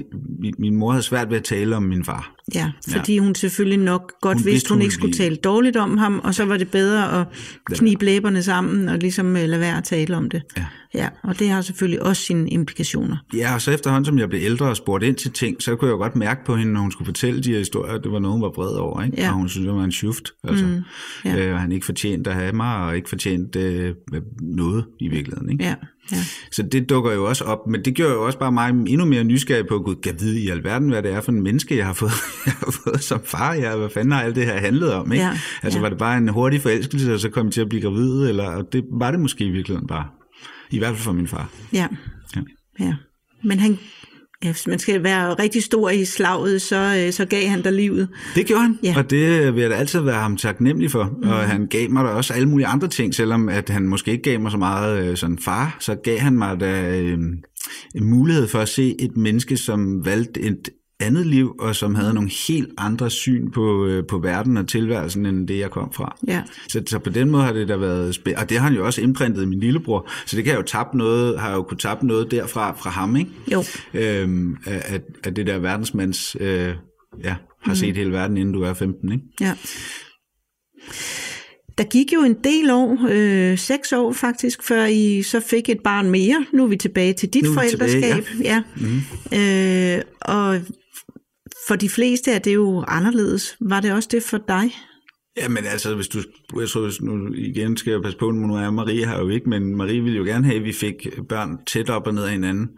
[0.49, 2.34] mi- min mor havde svært ved at tale om min far.
[2.55, 5.37] Ja, fordi hun selvfølgelig nok godt Hun vidste, vidste, hun hun ikke skulle blive- tale
[5.37, 7.27] dårligt om ham, og så var det bedre at
[7.67, 10.43] knibe læberne sammen og ligesom øh, lade være at tale om det.
[10.57, 10.65] Ja.
[10.95, 13.17] ja og det har selvfølgelig også sine implikationer.
[13.37, 15.89] Ja, og så efterhånden, som jeg blev ældre og spurgte ind til ting, så kunne
[15.89, 18.13] jeg jo godt mærke på hende, når hun skulle fortælle de her historier, at det
[18.13, 19.03] var noget, hun var vred over.
[19.03, 19.21] Ikke?
[19.21, 19.29] Ja.
[19.29, 20.31] Og hun synes, det var en schuft.
[20.45, 20.67] Altså.
[20.67, 20.81] Mm.
[21.25, 21.37] ja.
[21.49, 23.95] Øh, og han ikke fortjente at have mig, og ikke fortjent øh,
[24.41, 25.51] noget i virkeligheden.
[25.51, 25.65] Ikke?
[25.65, 25.75] Ja,
[26.13, 26.17] ja.
[26.53, 29.25] Så det dukker jo også op, men det gjorde jo også bare mig endnu mere
[29.25, 31.93] nysgerrig på, gud, kan vide i alverden, hvad det er for en menneske, jeg har
[31.93, 32.13] fået,
[32.47, 33.55] jeg har fået som far.
[33.55, 35.13] Ja, hvad fanden har alt det her handlet om?
[35.13, 35.25] Ikke?
[35.25, 35.83] Ja, altså ja.
[35.83, 38.51] var det bare en hurtig forelskelse, og så kom jeg til at blive gravid, eller
[38.51, 40.07] og det var det måske i virkeligheden bare.
[40.71, 41.49] I hvert fald for min far.
[41.73, 41.89] Ja.
[42.37, 42.41] Ja.
[42.81, 42.95] ja.
[43.43, 43.79] Men han,
[44.45, 47.73] ja, hvis man skal være rigtig stor i slaget, så, øh, så gav han dig
[47.73, 48.09] livet.
[48.35, 48.95] Det gjorde han, Ja.
[48.97, 51.05] og det vil jeg da altid være ham taknemmelig for.
[51.23, 51.29] Mm.
[51.29, 54.23] Og han gav mig da også alle mulige andre ting, selvom at han måske ikke
[54.23, 57.19] gav mig så meget øh, sådan far, så gav han mig da øh,
[57.95, 60.69] en mulighed for at se et menneske, som valgte et
[61.01, 65.27] andet liv, og som havde nogle helt andre syn på, øh, på verden og tilværelsen,
[65.27, 66.17] end det jeg kom fra.
[66.27, 66.43] Ja.
[66.69, 68.43] Så, så på den måde har det da været spændende.
[68.43, 70.65] Og det har han jo også indprintet i min lillebror, så det kan jeg jo
[70.67, 73.31] tabe noget, har jeg jo kunne tabe noget derfra fra ham, ikke?
[73.53, 73.65] Jo.
[73.95, 76.75] Øhm, at, at det der verdensmands, øh,
[77.25, 77.75] ja, har Mm.
[77.75, 79.25] set hele verden, inden du er 15, ikke?
[79.41, 79.55] Ja.
[81.79, 85.81] Der gik jo en del år, øh, seks år faktisk, før I så fik et
[85.85, 86.47] barn mere.
[86.53, 88.03] Nu er vi tilbage til dit Nu forældreskab.
[88.03, 88.63] tilbage, ja.
[89.33, 89.97] ja.
[89.97, 90.61] Øh, og
[91.69, 93.57] for de fleste er det jo anderledes.
[93.61, 94.73] Var det også det for dig?
[95.37, 96.19] Jamen altså, hvis du,
[96.61, 99.49] jeg tror, hvis nu igen skal jeg passe på, nu er Marie her jo ikke,
[99.49, 102.31] men Marie ville jo gerne have, at vi fik børn tæt op og ned af
[102.31, 102.69] hinanden,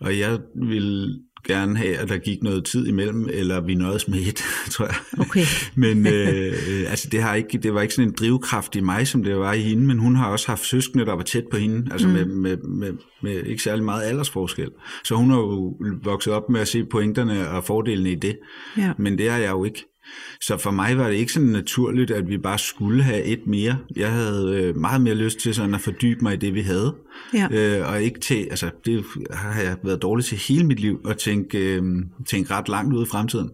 [0.00, 4.18] og jeg ville gerne have, at der gik noget tid imellem, eller vi nåedes med
[4.18, 4.94] et, tror jeg.
[5.18, 5.44] Okay.
[5.74, 6.52] Men øh,
[6.90, 9.52] altså, det, har ikke, det var ikke sådan en drivkraft i mig, som det var
[9.52, 12.14] i hende, men hun har også haft søskende, der var tæt på hende, altså mm.
[12.14, 14.68] med, med, med, med ikke særlig meget aldersforskel.
[15.04, 18.38] Så hun har jo vokset op med at se pointerne og fordelene i det,
[18.76, 18.92] Ja.
[18.98, 19.84] men det er jeg jo ikke.
[20.40, 23.78] Så for mig var det ikke sådan naturligt, at vi bare skulle have et mere.
[23.96, 26.94] Jeg havde øh, meget mere lyst til sådan at fordybe mig i det, vi havde.
[27.34, 27.48] Ja.
[27.50, 31.18] Øh, og ikke til, altså det har jeg været dårlig til hele mit liv, at
[31.18, 31.82] tænke, øh,
[32.26, 33.50] tænke ret langt ud i fremtiden.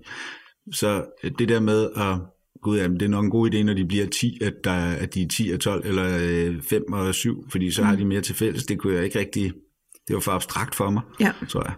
[0.73, 2.19] Så øh, det der med at,
[2.63, 5.15] gud jamen, det er nok en god idé, når de bliver 10, at, der, at
[5.15, 8.21] de er 10 og 12, eller øh, 5 og 7, fordi så har de mere
[8.21, 8.67] til fælles.
[8.67, 9.53] Det kunne jeg ikke rigtig,
[10.09, 11.33] det var for abstrakt for mig, Ja.
[11.49, 11.75] tror jeg.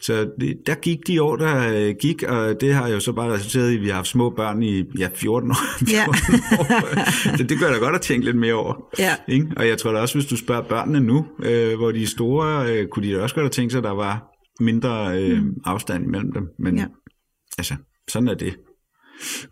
[0.00, 3.32] Så det, der gik de år, der øh, gik, og det har jo så bare
[3.32, 5.54] resulteret i, at vi har haft små børn i ja, 14 år.
[5.78, 6.04] 14 Ja.
[6.60, 7.36] år.
[7.36, 8.74] Så det gør da godt at tænke lidt mere over.
[8.98, 9.14] Ja.
[9.28, 9.46] Ikke?
[9.56, 12.72] Og jeg tror da også, hvis du spørger børnene nu, øh, hvor de er store,
[12.72, 14.22] øh, kunne de da også godt have tænkt sig, at der var
[14.60, 15.54] mindre øh, mm.
[15.64, 16.42] afstand imellem dem.
[16.58, 16.86] Men ja.
[17.58, 17.74] altså,
[18.08, 18.56] sådan er det.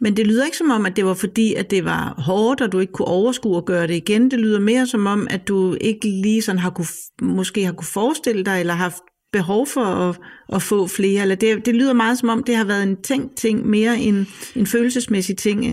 [0.00, 2.72] Men det lyder ikke som om, at det var fordi, at det var hårdt, og
[2.72, 4.30] du ikke kunne overskue at gøre det igen.
[4.30, 6.86] Det lyder mere som om, at du ikke lige sådan har kunne,
[7.22, 8.96] måske har kunne forestille dig, eller haft
[9.32, 10.18] behov for at,
[10.52, 11.22] at få flere.
[11.22, 14.26] Eller det, det lyder meget som om, det har været en tænkt ting, mere en,
[14.56, 15.64] en følelsesmæssig ting.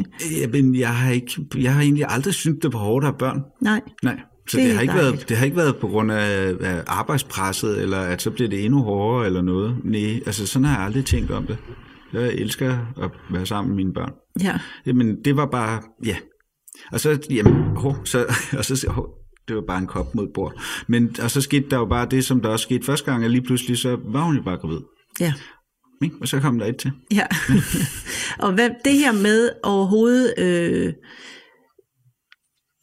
[0.41, 3.17] Jeg, men jeg, har ikke, jeg har egentlig aldrig syntes, det var hårdt at have
[3.17, 3.41] børn.
[3.61, 3.81] Nej.
[4.03, 4.19] Nej.
[4.47, 5.13] Så Det det, det, har ikke dejligt.
[5.13, 8.65] været, det har ikke været på grund af, af arbejdspresset, eller at så bliver det
[8.65, 9.75] endnu hårdere eller noget.
[9.83, 11.57] Nej, altså sådan har jeg aldrig tænkt om det.
[12.13, 14.13] Jeg elsker at være sammen med mine børn.
[14.41, 14.59] Ja.
[14.85, 16.15] Jamen, det var bare, ja.
[16.91, 18.25] Og så, jamen, hov, så,
[18.57, 19.09] og så, hov,
[19.47, 20.61] det var bare en kop mod bord.
[20.87, 23.31] Men, og så skete der jo bare det, som der også skete første gang, at
[23.31, 24.79] lige pludselig, så var hun jo bare gravid.
[25.19, 25.33] Ja.
[26.03, 26.15] Ikke?
[26.21, 26.91] Og så kom der et til.
[27.11, 27.25] Ja.
[28.45, 30.33] og hvad, det her med overhovedet...
[30.37, 30.93] Øh,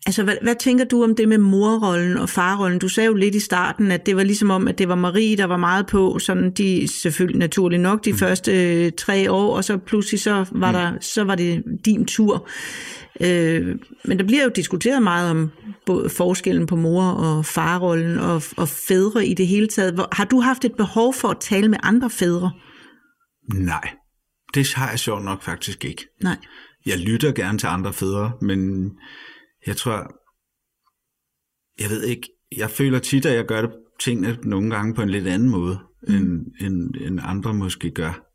[0.07, 2.79] altså, hvad, hvad tænker du om det med morrollen og farrollen?
[2.79, 5.37] Du sagde jo lidt i starten, at det var ligesom om, at det var Marie,
[5.37, 8.19] der var meget på, sådan de selvfølgelig naturligt nok de mm.
[8.19, 10.79] første øh, tre år, og så pludselig så var, mm.
[10.79, 12.49] der, så var det din tur.
[13.21, 15.51] Øh, men der bliver jo diskuteret meget om
[15.87, 19.95] både forskellen på mor- og farrollen og, og fædre i det hele taget.
[19.95, 22.51] Hvor, har du haft et behov for at tale med andre fædre?
[23.55, 23.91] Nej,
[24.55, 26.07] det har jeg sjovt nok faktisk ikke.
[26.23, 26.37] Nej.
[26.87, 28.91] Jeg lytter gerne til andre fædre, men
[29.67, 30.11] jeg tror,
[31.83, 35.09] jeg ved ikke, jeg føler tit, at jeg gør det tingene nogle gange på en
[35.09, 36.15] lidt anden måde, mm.
[36.15, 38.27] end, end, end andre måske gør.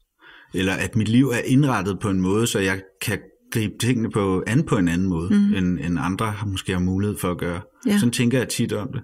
[0.54, 3.20] Eller at mit liv er indrettet på en måde, så jeg kan
[3.52, 5.54] gribe tingene på an på en anden måde, mm.
[5.54, 7.62] end, end andre har måske har mulighed for at gøre.
[7.88, 7.98] Ja.
[7.98, 9.04] Sådan tænker jeg tit om det.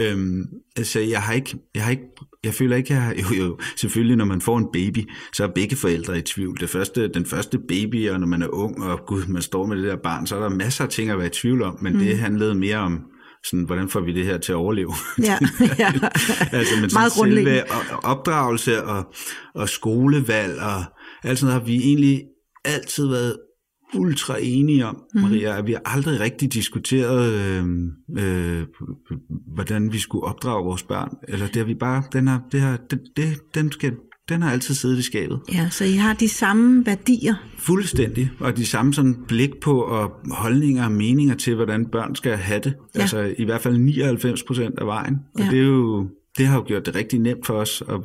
[0.00, 0.44] Øhm,
[0.76, 2.08] altså, jeg har ikke, jeg har ikke,
[2.44, 5.76] jeg føler ikke, jeg jo, jo, selvfølgelig, når man får en baby, så er begge
[5.76, 6.60] forældre i tvivl.
[6.60, 9.76] Det første, den første baby, og når man er ung, og gud, man står med
[9.76, 11.92] det der barn, så er der masser af ting at være i tvivl om, men
[11.92, 11.98] mm.
[11.98, 13.00] det handlede mere om,
[13.44, 14.92] sådan, hvordan får vi det her til at overleve?
[15.18, 15.38] Ja,
[15.78, 15.92] ja.
[16.52, 17.64] altså, men Meget grundlæggende.
[18.02, 19.04] opdragelse og,
[19.54, 20.84] og skolevalg og
[21.24, 22.22] alt sådan noget har vi egentlig
[22.64, 23.36] altid været
[23.94, 25.22] ultra enige om, Mhm.
[25.22, 27.64] Maria, at vi har aldrig rigtig diskuteret, øh,
[28.18, 28.66] øh,
[29.54, 31.08] hvordan vi skulle opdrage vores børn.
[31.28, 33.92] Eller det har vi bare, den har, det har, det, det, den, skal,
[34.28, 35.40] den har altid siddet i skabet.
[35.52, 37.34] ja, så I har de samme værdier.
[37.58, 38.30] Fuldstændig.
[38.40, 42.60] Og de samme sådan blik på og holdninger og meninger til, hvordan børn skal have
[42.60, 42.74] det.
[42.94, 43.00] Ja.
[43.00, 45.14] Altså i hvert fald 99 procent af vejen.
[45.34, 45.50] Og Ja.
[45.50, 48.00] det, er jo, det har jo gjort det rigtig nemt for os at,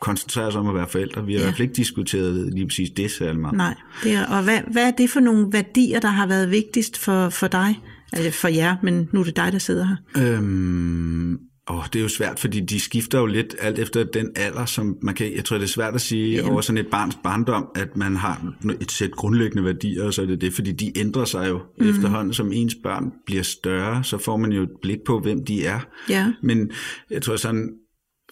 [0.00, 1.26] at koncentrere os om at være forældre.
[1.26, 1.44] Vi har Ja.
[1.44, 3.56] i hvert fald ikke diskuteret lige præcis det særlig meget.
[3.56, 6.98] Nej, det er, og hvad, hvad er det for nogle værdier, der har været vigtigst
[6.98, 7.78] for, for dig?
[8.12, 9.96] Altså for jer, men nu er det dig, der sidder her.
[10.38, 11.38] Øhm,
[11.70, 14.96] åh, det er jo svært, fordi de skifter jo lidt alt efter den alder, som
[15.02, 16.52] man kan, jeg tror, det er svært at sige Jamen.
[16.52, 20.26] over sådan et barns barndom, at man har et sæt grundlæggende værdier, og så er
[20.26, 21.88] det det, fordi de ændrer sig jo mm.
[21.90, 25.66] efterhånden, som ens børn bliver større, så får man jo et blik på, hvem de
[25.66, 25.80] er.
[26.08, 26.70] Ja, Men
[27.10, 27.68] jeg tror sådan,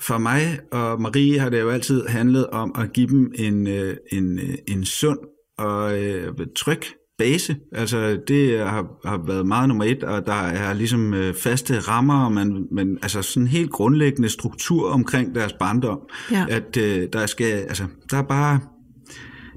[0.01, 3.97] for mig og Marie har det jo altid handlet om at give dem en, øh,
[4.13, 5.19] en, øh, en sund
[5.59, 6.83] og øh, tryg
[7.19, 7.57] base.
[7.73, 12.25] Altså det har, har været meget nummer et, og der er ligesom øh, faste rammer,
[12.25, 16.01] og man, man, altså sådan en helt grundlæggende struktur omkring deres barndom.
[16.33, 16.47] Ja.
[16.49, 18.61] At øh, der skal, altså der er bare,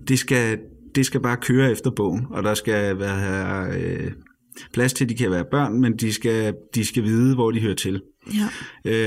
[0.07, 0.59] det skal,
[0.95, 4.11] det skal bare køre efter bogen, og der skal være øh,
[4.73, 7.59] plads til, at de kan være børn, men de skal, de skal vide, hvor de
[7.59, 8.01] hører til.
[8.33, 8.47] ja,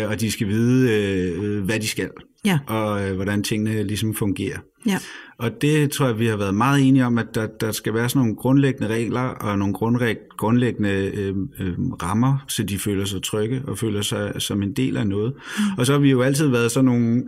[0.03, 2.11] Øh, og de skal vide, øh, hvad de skal,
[2.45, 4.59] ja, og øh, hvordan tingene ligesom fungerer.
[4.87, 4.99] ja,
[5.39, 8.09] Og det tror jeg, vi har været meget enige om, at der, der skal være
[8.09, 13.23] sådan nogle grundlæggende regler og nogle grundreg- grundlæggende øh, øh, rammer, så de føler sig
[13.23, 15.33] trygge og føler sig som en del af noget.
[15.59, 15.65] Mm.
[15.79, 17.25] Og så har vi jo altid været sådan nogle,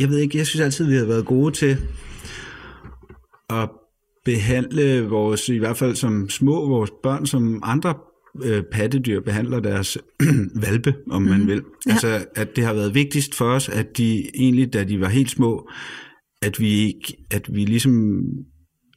[0.00, 1.76] jeg ved ikke, jeg synes altid, vi har været gode til
[3.50, 3.68] at
[4.28, 7.94] behandle vores, i hvert fald som små, vores børn, som andre
[8.44, 9.98] øh, pattedyr behandler deres
[10.66, 11.62] valpe, om man vil.
[11.86, 11.92] Ja.
[11.92, 15.30] Altså, at det har været vigtigst for os, at de egentlig, da de var helt
[15.30, 15.70] små,
[16.42, 18.20] at vi ikke, at vi ligesom,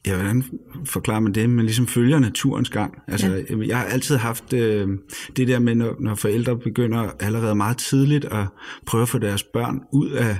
[0.06, 0.44] ja, hvordan
[0.84, 2.94] forklarer man det, men ligesom følger naturens gang.
[3.08, 3.66] Altså, ja.
[3.66, 4.88] jeg har altid haft øh,
[5.36, 8.46] det der med, når, når forældre begynder allerede meget tidligt at
[8.86, 10.36] prøve at få deres børn ud af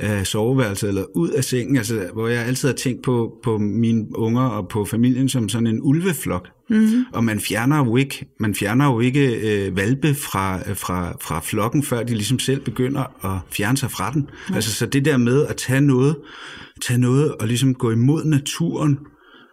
[0.00, 4.18] af soveværelset eller ud af sengen, altså, hvor jeg altid har tænkt på, på mine
[4.18, 6.48] unger og på familien som sådan en ulveflok.
[6.70, 7.04] Mm-hmm.
[7.12, 11.82] Og man fjerner jo ikke, man fjerner jo ikke øh, valpe fra, fra, fra flokken,
[11.82, 14.28] før de ligesom selv begynder at fjerne sig fra den.
[14.48, 14.54] Mm.
[14.54, 16.16] Altså så det der med at tage noget,
[16.82, 18.98] tage noget og ligesom gå imod naturen,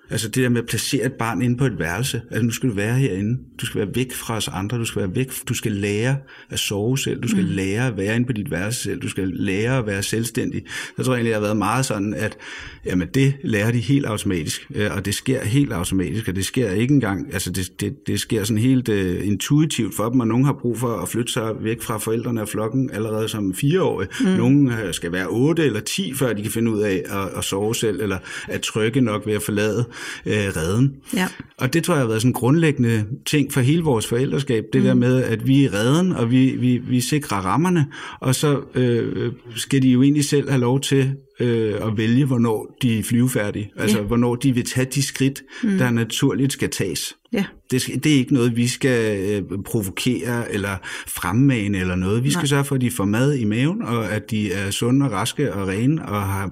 [0.10, 2.22] Altså det der med at placere et barn inde på et værelse.
[2.32, 3.40] Altså nu skal du være herinde.
[3.62, 4.78] Du skal være væk fra os andre.
[4.78, 5.32] Du skal være væk.
[5.50, 6.18] Du skal lære
[6.50, 7.22] at sove selv.
[7.22, 7.50] Du skal mm.
[7.50, 9.02] lære at være inde på dit værelse selv.
[9.02, 10.64] Du skal lære at være selvstændig.
[10.98, 12.38] Jeg tror egentlig, jeg har været meget sådan, at
[12.86, 14.68] jamen, det lærer de helt automatisk.
[14.76, 16.28] øh, Og det sker helt automatisk.
[16.28, 17.34] Og det sker ikke engang.
[17.34, 20.20] Altså det, det, det sker sådan helt uh, intuitivt for dem.
[20.20, 23.54] Og nogen har brug for at flytte sig væk fra forældrene og flokken allerede som
[23.54, 24.10] fireårige.
[24.22, 24.28] Mm.
[24.28, 27.44] Nogen øh, skal være 8 eller 10, før de kan finde ud af at, at
[27.44, 28.02] sove selv.
[28.02, 28.18] Eller
[28.48, 29.86] at trygge nok ved at forlade
[30.26, 30.94] øh, redden.
[31.16, 31.28] Ja.
[31.58, 34.82] Og det tror jeg har været sådan en grundlæggende ting for hele vores forældreskab, det
[34.82, 34.88] mm.
[34.88, 37.86] der med, at vi er redden, og vi, vi, vi sikrer rammerne,
[38.20, 42.78] og så øh, skal de jo egentlig selv have lov til øh, at vælge, hvornår
[42.82, 43.72] de er flyvefærdige.
[43.78, 44.04] Altså, Ja.
[44.04, 45.78] hvornår de vil tage de skridt, mm.
[45.78, 47.16] der naturligt skal tages.
[47.34, 52.24] ja, Det, skal, det er ikke noget, vi skal øh, provokere eller fremmane eller noget.
[52.24, 52.46] Vi skal Nej.
[52.48, 55.54] sørge for, at de får mad i maven, og at de er sunde og raske
[55.54, 56.52] og rene og har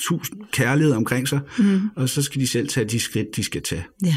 [0.00, 1.40] tusind kærlighed omkring sig.
[1.58, 1.80] Mm.
[1.96, 3.84] Og så skal de selv tage de skridt, de skal tage.
[4.04, 4.16] ja.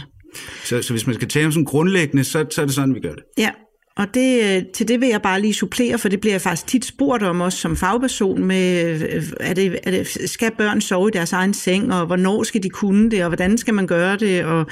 [0.63, 2.99] Så, så hvis man skal tale om sådan grundlæggende, så, så er det sådan, vi
[2.99, 3.23] gør det.
[3.37, 3.49] Ja,
[3.97, 6.67] og det, øh, til det vil jeg bare lige supplere, for det bliver jeg faktisk
[6.67, 11.09] tit spurgt om også som fagperson med, øh, er det, er det, skal børn sove
[11.09, 14.17] i deres egen seng, og hvornår skal de kunne det, og hvordan skal man gøre
[14.17, 14.65] det, og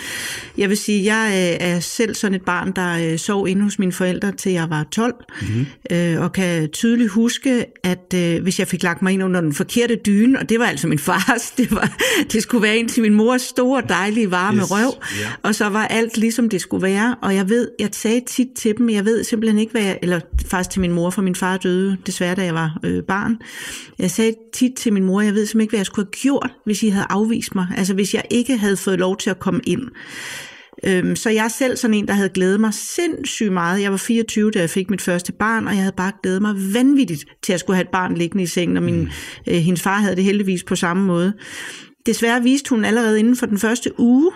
[0.57, 3.91] jeg vil sige, jeg øh, er selv sådan et barn, der sov inde hos mine
[3.91, 6.21] forældre, til jeg var 12, mm-hmm.
[6.21, 10.39] og kan tydeligt huske, at hvis jeg fik lagt mig ind under den forkerte dyne,
[10.39, 11.97] og det var altså min fars, det, var,
[12.31, 15.31] det skulle være ind til min mors store, dejlige, varme Yes, røv, ja.
[15.43, 18.77] og så var alt ligesom det skulle være, og jeg ved, jeg sagde tit til
[18.77, 21.57] dem, jeg ved simpelthen ikke, hvad jeg, eller faktisk til min mor, for min far
[21.57, 23.37] døde desværre, da jeg var øh, barn.
[23.99, 26.51] Jeg sagde tit til min mor, jeg ved simpelthen ikke, hvad jeg skulle have gjort,
[26.65, 29.61] hvis I havde afvist mig, altså hvis jeg ikke havde fået lov til at komme
[29.67, 29.81] ind.
[30.83, 33.81] Øhm, så jeg er selv sådan en, der havde glædet mig sindssygt meget.
[33.81, 36.73] Jeg var 24, da jeg fik mit første barn, og jeg havde bare glædet mig
[36.73, 39.09] vanvittigt til at skulle have et barn liggende i sengen, og min,
[39.47, 41.33] øh, hendes far havde det heldigvis på samme måde.
[42.05, 44.31] desværre viste hun allerede inden for den første uge,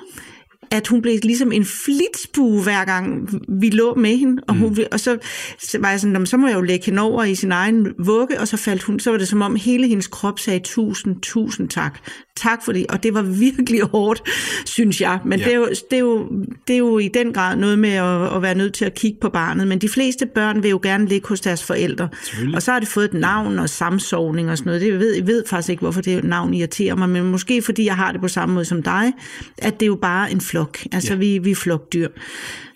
[0.71, 3.29] at hun blev ligesom en flitsbue, hver gang
[3.61, 4.43] vi lå med hende.
[4.47, 4.84] Og, hun, mm.
[4.91, 5.17] og så,
[5.59, 8.39] så var jeg sådan, så må jeg jo lægge hende over i sin egen vugge,
[8.39, 11.70] og så faldt hun, så var det som om hele hendes krop sagde tusind, tusind
[11.70, 11.99] tak.
[12.40, 14.22] Tak for det, og det var virkelig hårdt,
[14.66, 15.20] synes jeg.
[15.26, 15.46] Men ja.
[15.46, 16.30] det, er jo, det, er jo,
[16.68, 19.18] det er jo i den grad noget med at, at være nødt til at kigge
[19.22, 19.68] på barnet.
[19.68, 22.10] Men de fleste børn vil jo gerne ligge hos deres forældre.
[22.54, 24.82] Og så har det fået et navn og samsovning og sådan noget.
[24.82, 27.86] Det, jeg, ved, jeg ved faktisk ikke, hvorfor det navn irriterer mig, men måske fordi
[27.86, 29.14] jeg har det på samme måde som dig,
[29.58, 30.78] at det er jo bare en flok.
[30.92, 31.20] Altså, ja.
[31.20, 32.08] vi, vi er flokdyr.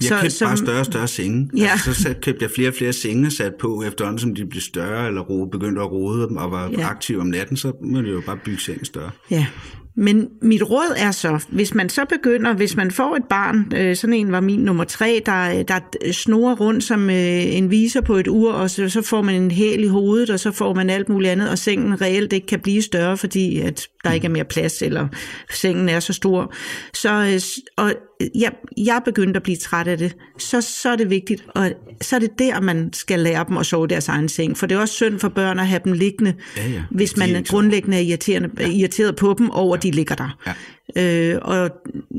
[0.01, 1.49] Jeg så, købte som, bare større og større senge.
[1.57, 1.69] Ja.
[1.71, 5.07] Altså, så købte jeg flere og flere senge sat på, efterhånden som de blev større,
[5.07, 6.89] eller ro, begyndte at rode og var ja.
[6.89, 9.11] aktive om natten, så må jeg jo bare bygge sengen større.
[9.31, 9.45] Ja,
[9.95, 13.95] men mit råd er så, hvis man så begynder, hvis man får et barn, øh,
[13.95, 15.79] sådan en var min nummer tre, der, der
[16.11, 19.51] snorer rundt som øh, en viser på et ur, og så, så får man en
[19.51, 22.59] hæl i hovedet, og så får man alt muligt andet, og sengen reelt ikke kan
[22.59, 25.07] blive større, fordi at der ikke er mere plads, eller
[25.51, 26.53] sengen er så stor.
[26.93, 27.41] Så, øh,
[27.85, 27.93] og
[28.35, 30.15] jeg, jeg begyndte at blive træt af det.
[30.37, 33.65] Så, så er det vigtigt, og så er det der, man skal lære dem at
[33.65, 34.57] sove deres egen seng.
[34.57, 36.83] For det er også synd for børn at have dem liggende, ja, ja.
[36.91, 38.67] hvis man er grundlæggende er irriterende, ja.
[38.67, 39.79] irriteret på dem over, ja.
[39.79, 40.37] de ligger der.
[40.47, 40.53] Ja.
[40.97, 41.71] Øh, og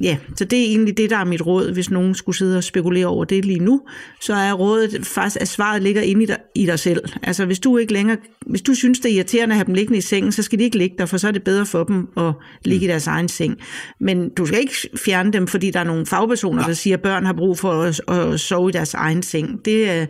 [0.03, 2.65] ja, så det er egentlig det, der er mit råd, hvis nogen skulle sidde og
[2.65, 3.81] spekulere over det lige nu,
[4.21, 7.01] så er rådet faktisk, at svaret ligger inde i dig, i dig selv.
[7.23, 8.17] Altså hvis du ikke længere,
[8.47, 10.65] hvis du synes, det er irriterende at have dem liggende i sengen, så skal de
[10.65, 12.33] ikke ligge der, for så er det bedre for dem at
[12.65, 13.59] ligge i deres egen seng.
[14.01, 16.69] Men du skal ikke fjerne dem, fordi der er nogle fagpersoner, ja.
[16.69, 19.65] der siger, at børn har brug for at, at sove i deres egen seng.
[19.65, 20.09] Det,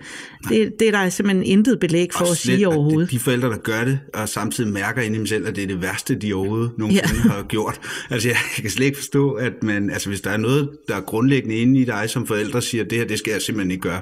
[0.49, 3.11] det, det er der simpelthen intet belæg for og at sige overhovedet.
[3.11, 5.69] De forældre, der gør det, og samtidig mærker ind i dem selv, at det er
[5.69, 7.31] det værste, de overhovedet nogensinde ja.
[7.31, 7.81] har gjort.
[8.11, 10.97] Altså jeg, jeg kan slet ikke forstå, at man, altså hvis der er noget, der
[10.97, 13.83] er grundlæggende inde i dig som forældre, siger, det her, det skal jeg simpelthen ikke
[13.83, 14.01] gøre,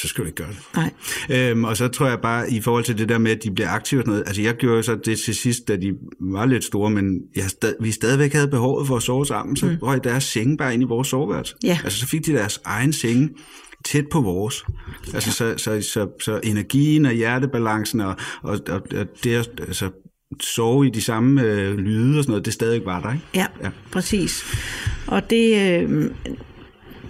[0.00, 0.58] så skal du ikke gøre det.
[1.30, 1.50] Nej.
[1.50, 3.70] Øhm, og så tror jeg bare, i forhold til det der med, at de bliver
[3.70, 6.64] aktive og sådan noget, altså jeg gjorde så det til sidst, da de var lidt
[6.64, 9.76] store, men jeg stad, vi stadigvæk havde behovet for at sove sammen, så mm.
[9.82, 11.54] røg deres senge bare ind i vores soveværelse.
[11.64, 11.78] Ja.
[11.84, 13.30] Altså så fik de deres egen senge,
[13.84, 14.64] tæt på vores.
[15.14, 19.90] Altså, så, så, så, så energien og hjertebalancen og, og, og, og det, altså,
[20.40, 23.24] sove i de samme øh, lyde og sådan noget, det stadig var der, ikke?
[23.34, 23.70] Ja, ja.
[23.92, 24.44] præcis.
[25.06, 26.10] Og det, øh,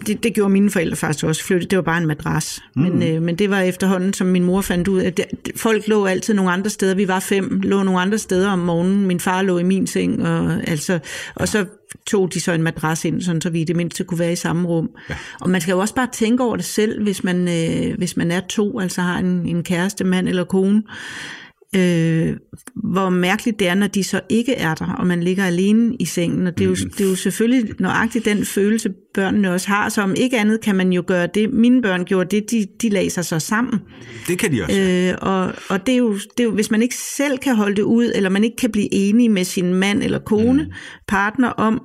[0.07, 1.45] det, det gjorde mine forældre faktisk også.
[1.45, 2.63] Flytte, det var bare en madras.
[2.77, 2.83] Mm.
[2.83, 5.13] Men, øh, men det var efterhånden, som min mor fandt ud af.
[5.13, 6.95] Det, folk lå altid nogle andre steder.
[6.95, 9.07] Vi var fem, lå nogle andre steder om morgenen.
[9.07, 10.23] Min far lå i min seng.
[10.27, 10.99] Og, altså,
[11.35, 11.65] og så
[12.07, 14.37] tog de så en madras ind, sådan, så vi i det mindste kunne være i
[14.37, 14.91] samme rum.
[15.11, 15.15] Ja.
[15.41, 18.31] Og man skal jo også bare tænke over det selv, hvis man, øh, hvis man
[18.31, 20.83] er to, altså har en, en kæreste, mand eller kone
[21.75, 22.37] øh,
[22.75, 26.05] hvor mærkeligt det er, når de så ikke er der, og man ligger alene i
[26.05, 26.47] sengen.
[26.47, 26.91] Og det er, jo, mm.
[26.91, 29.89] det er jo selvfølgelig nøjagtigt den følelse, børnene også har.
[29.89, 31.53] Så om ikke andet kan man jo gøre det.
[31.53, 33.81] Mine børn gjorde det, de, de lagde sig så sammen.
[34.29, 34.81] Det kan de også.
[34.81, 37.77] Øh, og og det, er jo, det er jo, hvis man ikke selv kan holde
[37.77, 40.73] det ud, eller man ikke kan blive enig med sin mand eller kone, mm.
[41.09, 41.83] partner om,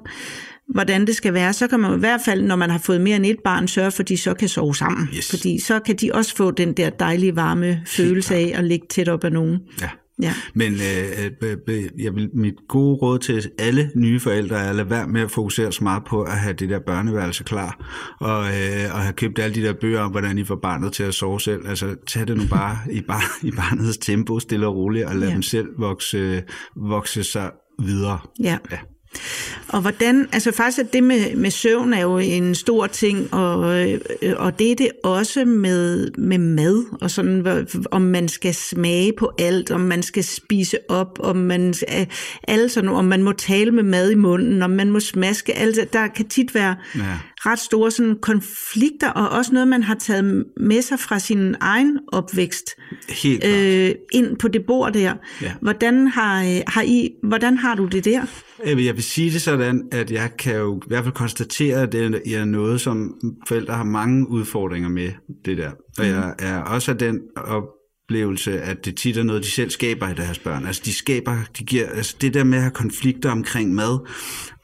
[0.73, 3.15] hvordan det skal være, så kan man i hvert fald, når man har fået mere
[3.15, 5.09] end et barn, sørge for, at de så kan sove sammen.
[5.15, 5.29] Yes.
[5.29, 9.09] Fordi så kan de også få den der dejlige varme følelse af at ligge tæt
[9.09, 9.59] op af nogen.
[9.81, 9.89] Ja.
[10.21, 10.33] Ja.
[10.53, 11.31] Men øh,
[11.67, 15.21] øh, jeg vil, mit gode råd til alle nye forældre er at lade være med
[15.21, 17.85] at fokusere så meget på at have det der børneværelse klar,
[18.19, 21.03] og, øh, og have købt alle de der bøger om, hvordan I får barnet til
[21.03, 21.67] at sove selv.
[21.67, 25.27] Altså tag det nu bare i, bar, i barnets tempo, stille og roligt, og lad
[25.27, 25.33] ja.
[25.33, 26.43] dem selv vokse,
[26.75, 28.19] vokse sig videre.
[28.39, 28.57] Ja.
[28.71, 28.77] ja.
[29.67, 33.79] Og hvordan, altså faktisk at det med, med søvn er jo en stor ting, og,
[33.79, 33.99] øh,
[34.37, 39.31] og det er det også med, med mad, og sådan, om man skal smage på
[39.39, 41.73] alt, om man skal spise op, om man,
[42.47, 45.93] alle sådan, om man må tale med mad i munden, om man må smaske, alt,
[45.93, 47.01] der kan tit være ja
[47.45, 51.99] ret store sådan, konflikter, og også noget, man har taget med sig fra sin egen
[52.07, 52.69] opvækst
[53.09, 55.13] Helt øh, ind på det bord der.
[55.41, 55.53] Ja.
[55.61, 58.25] Hvordan, har, øh, har I, hvordan har du det der?
[58.65, 62.35] Jeg vil sige det sådan, at jeg kan jo i hvert fald konstatere, at det
[62.35, 63.15] er noget, som
[63.47, 65.11] forældre har mange udfordringer med,
[65.45, 65.71] det der.
[65.99, 66.47] Og jeg mhm.
[66.47, 67.19] er også af den
[68.11, 70.65] oplevelse, at det tit er noget, de selv skaber i deres børn.
[70.65, 73.99] Altså de skaber, de giver, altså det der med at have konflikter omkring mad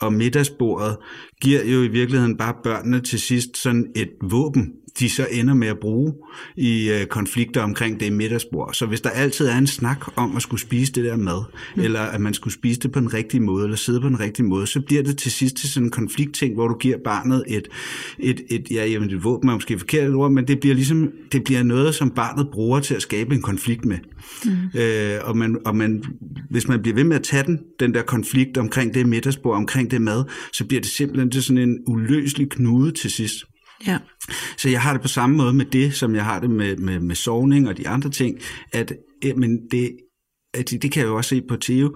[0.01, 0.97] og middagsbordet,
[1.41, 5.67] giver jo i virkeligheden bare børnene til sidst sådan et våben, de så ender med
[5.67, 6.13] at bruge
[6.57, 8.73] i øh, konflikter omkring det middagsbord.
[8.73, 11.43] Så hvis der altid er en snak om at skulle spise det der mad,
[11.75, 11.81] mm.
[11.81, 14.45] eller at man skulle spise det på den rigtige måde, eller sidde på den rigtige
[14.45, 17.67] måde, så bliver det til sidst til sådan en konfliktting, hvor du giver barnet et,
[18.19, 21.43] et, et ja, jamen, et våben er måske forkert ord, men det bliver ligesom, det
[21.43, 23.97] bliver noget, som barnet bruger til at skabe en konflikt med.
[24.45, 24.79] Mm.
[24.79, 26.03] Øh, og man, og man,
[26.49, 29.91] hvis man bliver ved med at tage den, den der konflikt omkring det middagsbord, omkring
[29.91, 30.23] det mad,
[30.53, 33.45] så bliver det simpelthen til sådan en uløselig knude til sidst.
[33.87, 33.99] Ja.
[34.57, 36.99] Så jeg har det på samme måde med det, som jeg har det med, med,
[36.99, 38.39] med sovning og de andre ting,
[38.73, 39.97] at eh, men det,
[40.53, 41.95] at det kan jeg jo også se på Theo,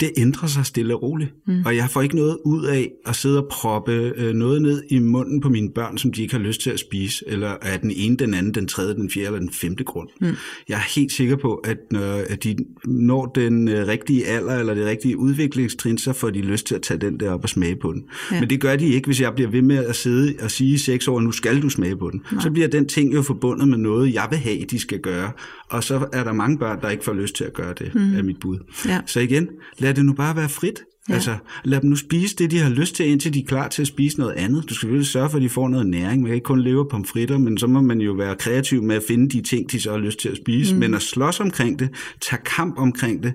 [0.00, 1.34] det ændrer sig stille og roligt.
[1.46, 1.62] Mm.
[1.64, 4.98] Og jeg får ikke noget ud af at sidde og proppe øh, noget ned i
[4.98, 7.90] munden på mine børn, som de ikke har lyst til at spise, eller af den
[7.96, 10.08] ene, den anden, den tredje, den fjerde eller den femte grund.
[10.20, 10.26] Mm.
[10.68, 14.74] Jeg er helt sikker på, at når at de når den øh, rigtige alder eller
[14.74, 17.76] det rigtige udviklingstrin, så får de lyst til at tage den der op og smage
[17.76, 18.04] på den.
[18.32, 18.40] Ja.
[18.40, 20.78] Men det gør de ikke, hvis jeg bliver ved med at sidde og sige i
[20.78, 22.22] seks år, nu skal du smage på den.
[22.32, 22.42] Nej.
[22.42, 25.30] Så bliver den ting jo forbundet med noget, jeg vil have, de skal gøre.
[25.68, 28.16] Og så er der mange børn, der ikke får lyst til at gøre det, mm.
[28.16, 28.58] af mit bud.
[28.86, 29.00] Ja.
[29.06, 29.48] Så igen,
[29.86, 30.80] lad det nu bare være frit.
[31.08, 31.14] Ja.
[31.14, 33.82] Altså, lad dem nu spise det, de har lyst til, indtil de er klar til
[33.82, 34.62] at spise noget andet.
[34.62, 36.22] Du skal selvfølgelig sørge for, at de får noget næring.
[36.22, 38.96] Man kan ikke kun leve på pomfritter, men så må man jo være kreativ med
[38.96, 40.74] at finde de ting, de så har lyst til at spise.
[40.74, 40.80] Mm.
[40.80, 41.88] Men at slås omkring det,
[42.20, 43.32] tage kamp omkring det,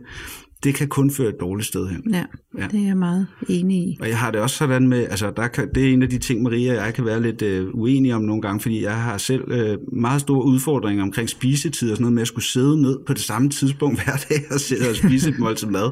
[0.64, 2.14] det kan kun føre et dårligt sted hen.
[2.14, 2.24] Ja,
[2.58, 3.98] ja, det er jeg meget enig i.
[4.02, 6.18] Og jeg har det også sådan med, altså der kan, det er en af de
[6.18, 9.18] ting, Maria og jeg kan være lidt øh, uenige om nogle gange, fordi jeg har
[9.18, 13.00] selv øh, meget store udfordringer omkring spisetid og sådan noget med at skulle sidde ned
[13.08, 15.92] på det samme tidspunkt hver dag og sidde og spise et måltid mad.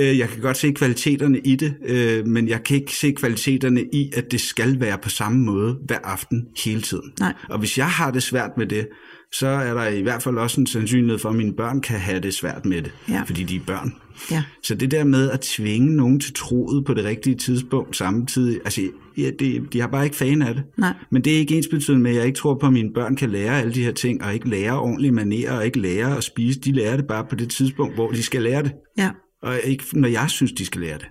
[0.00, 3.84] Øh, jeg kan godt se kvaliteterne i det, øh, men jeg kan ikke se kvaliteterne
[3.92, 7.12] i, at det skal være på samme måde hver aften hele tiden.
[7.20, 7.34] Nej.
[7.48, 8.88] Og hvis jeg har det svært med det,
[9.32, 12.20] så er der i hvert fald også en sandsynlighed for, at mine børn kan have
[12.20, 13.22] det svært med det, ja.
[13.26, 13.94] fordi de er børn.
[14.30, 14.42] Ja.
[14.62, 18.80] Så det der med at tvinge nogen til troet på det rigtige tidspunkt samtidig, altså
[19.18, 20.64] ja, det, de har bare ikke fan af det.
[20.78, 20.94] Nej.
[21.10, 23.16] Men det er ikke ens betydende med, at jeg ikke tror på, at mine børn
[23.16, 26.24] kan lære alle de her ting, og ikke lære ordentlige manerer, og ikke lære at
[26.24, 26.60] spise.
[26.60, 28.72] De lærer det bare på det tidspunkt, hvor de skal lære det.
[28.98, 29.10] Ja.
[29.46, 31.06] Og ikke når jeg synes, de skal lære det.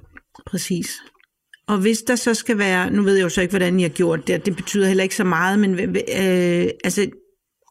[0.45, 0.91] Præcis.
[1.67, 3.89] Og hvis der så skal være, nu ved jeg jo så ikke, hvordan I har
[3.89, 7.07] gjort det, det betyder heller ikke så meget, men øh, øh, altså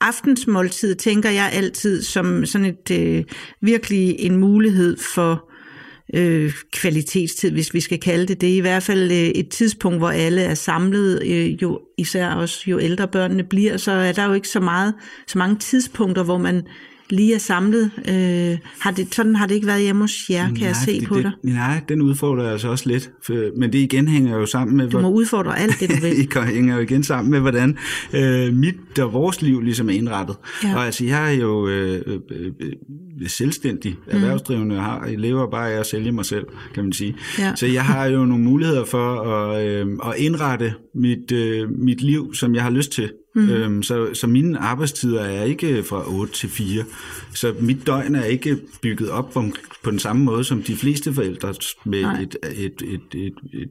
[0.01, 3.25] aftensmåltid tænker jeg altid som sådan et øh,
[3.61, 5.51] virkelig en mulighed for
[6.15, 8.53] øh, kvalitetstid, hvis vi skal kalde det det.
[8.53, 12.71] er I hvert fald øh, et tidspunkt, hvor alle er samlet, øh, jo især også
[12.71, 14.95] jo ældre børnene bliver, så er der jo ikke så meget,
[15.27, 16.63] så mange tidspunkter, hvor man
[17.11, 17.91] lige er samlet.
[18.09, 21.01] Øh, har det, sådan har det ikke været hjemme hos jer, kan nej, jeg se
[21.01, 21.33] det, på det, dig.
[21.43, 23.11] Nej, den udfordrer altså også lidt.
[23.27, 24.91] For, men det igen hænger jo sammen med...
[24.91, 26.17] Du må udfordre alt det, du vil.
[26.35, 27.79] det hænger jo igen sammen med, hvordan
[28.13, 30.37] øh, mit og vores liv ligesom er indrettet.
[30.65, 30.77] Ja.
[30.77, 32.21] Og altså, jeg er jo øh, øh,
[32.61, 32.73] øh,
[33.29, 36.45] selvstændig erhvervsdrivende, og har, jeg lever bare af at sælge mig selv,
[36.75, 37.17] kan man sige.
[37.39, 37.53] Ja.
[37.57, 42.35] Så jeg har jo nogle muligheder for at, øh, at indrette mit, øh, mit liv,
[42.35, 43.11] som jeg har lyst til.
[43.35, 43.49] Mm.
[43.49, 46.85] Øhm, så, så mine arbejdstider er ikke fra 8 til 4.
[47.35, 49.45] Så mit døgn er ikke bygget op på,
[49.85, 51.55] på den samme måde som de fleste forældre
[51.85, 53.69] med et, et, et, et, et,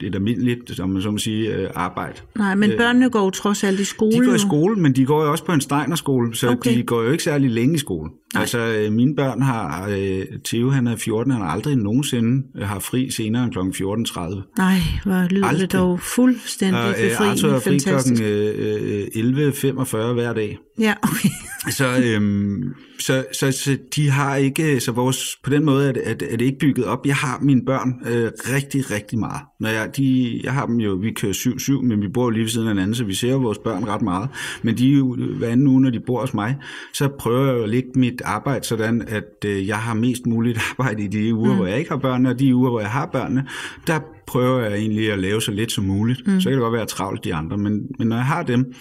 [0.00, 2.20] et almindeligt, som man så må sige, øh, arbejde.
[2.36, 4.12] Nej, men børnene går jo trods alt i skole.
[4.12, 6.76] De går i skole, men de går jo også på en Steinerskole, så okay.
[6.76, 8.10] de går jo ikke særlig længe i skole.
[8.34, 8.40] Nej.
[8.40, 12.78] Altså, øh, mine børn har, øh, Theo han er 14, han har aldrig nogensinde har
[12.78, 13.58] fri senere end kl.
[13.58, 14.52] 14.30.
[14.58, 15.60] Nej, hvor lyder aldrig.
[15.60, 17.26] det dog fuldstændig og, øh, fri.
[17.26, 18.22] Arthur er fri kl.
[18.22, 20.58] Øh, 11.45 hver dag.
[20.78, 21.28] Ja, okay.
[21.70, 26.02] så, øhm, så, så, så de har ikke, så vores, på den måde er det,
[26.10, 27.06] er, det, er det ikke bygget op.
[27.06, 29.40] Jeg har mine børn øh, rigtig, rigtig meget.
[29.60, 32.48] Når jeg, de, jeg har dem jo, vi kører 7-7, men vi bor lige ved
[32.48, 34.28] siden af hinanden, så vi ser vores børn ret meget.
[34.62, 36.56] Men de jo hver anden uge, når de bor hos mig,
[36.92, 41.04] så prøver jeg at lægge mit arbejde sådan, at øh, jeg har mest muligt arbejde
[41.04, 41.56] i de uger, mm.
[41.56, 43.46] hvor jeg ikke har børnene, og de uger, hvor jeg har børnene,
[43.86, 46.26] der prøver jeg egentlig at lave så lidt som muligt.
[46.26, 46.40] Mm.
[46.40, 48.72] Så kan det godt være travlt de andre, men, men når jeg har dem,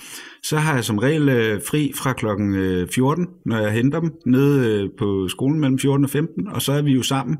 [0.43, 4.11] så har jeg som regel øh, fri fra klokken øh, 14, når jeg henter dem
[4.25, 7.37] nede øh, på skolen mellem 14 og 15, og så er vi jo sammen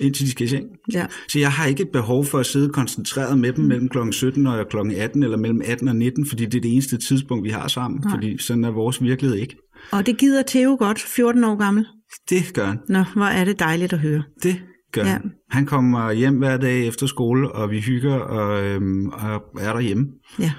[0.00, 0.66] indtil de skal i seng.
[0.92, 1.06] Ja.
[1.28, 4.46] Så jeg har ikke et behov for at sidde koncentreret med dem mellem klokken 17
[4.46, 7.50] og klokken 18, eller mellem 18 og 19, fordi det er det eneste tidspunkt, vi
[7.50, 8.14] har sammen, Nej.
[8.14, 9.56] fordi sådan er vores virkelighed ikke.
[9.92, 11.86] Og det gider Theo godt, 14 år gammel.
[12.30, 12.78] Det gør han.
[12.88, 14.22] Nå, hvor er det dejligt at høre.
[14.42, 14.62] Det
[14.92, 15.18] gør ja.
[15.50, 15.66] han.
[15.66, 20.06] Kommer hjem hver dag efter skole, og vi hygger og, øhm, og er derhjemme.
[20.38, 20.52] Ja.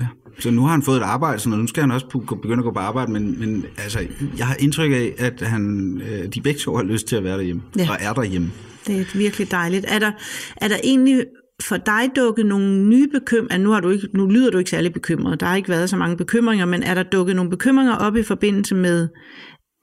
[0.00, 0.06] ja.
[0.38, 2.06] Så nu har han fået et arbejde, så nu skal han også
[2.42, 4.06] begynde at gå på arbejde, men, men altså,
[4.38, 7.36] jeg har indtryk af, at han, øh, de begge to har lyst til at være
[7.36, 7.90] derhjemme, ja.
[7.90, 8.50] og er derhjemme.
[8.86, 9.84] Det er virkelig dejligt.
[9.88, 10.12] Er der,
[10.56, 11.24] er der egentlig
[11.62, 13.58] for dig dukket nogle nye bekymringer?
[13.58, 15.40] Nu, har du ikke, nu lyder du ikke særlig bekymret.
[15.40, 18.22] Der har ikke været så mange bekymringer, men er der dukket nogle bekymringer op i
[18.22, 19.08] forbindelse med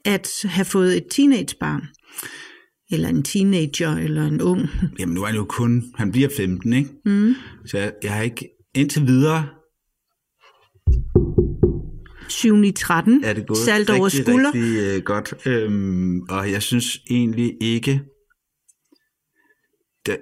[0.06, 1.82] at have fået et teenagebarn?
[2.92, 4.62] Eller en teenager, eller en ung?
[5.00, 6.90] Jamen nu er han jo kun, han bliver 15, ikke?
[7.06, 7.34] Mm.
[7.66, 9.48] Så jeg, jeg har ikke indtil videre
[12.30, 13.24] 7 i 13.
[13.24, 14.54] Er det gået Salt rigtig, over skulder.
[14.54, 15.34] rigtig uh, godt.
[15.48, 18.02] Øhm, og jeg synes egentlig ikke,
[20.06, 20.18] det,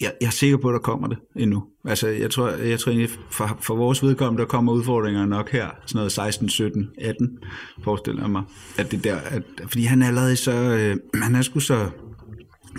[0.00, 1.64] jeg, jeg er sikker på, at der kommer det endnu.
[1.84, 5.68] Altså, jeg tror, jeg tror egentlig, for, for vores vedkommende, der kommer udfordringer nok her,
[5.86, 7.38] sådan noget 16, 17, 18,
[7.84, 8.42] forestiller jeg mig.
[8.78, 11.90] At det der, at, fordi han er allerede så, øh, han er sgu så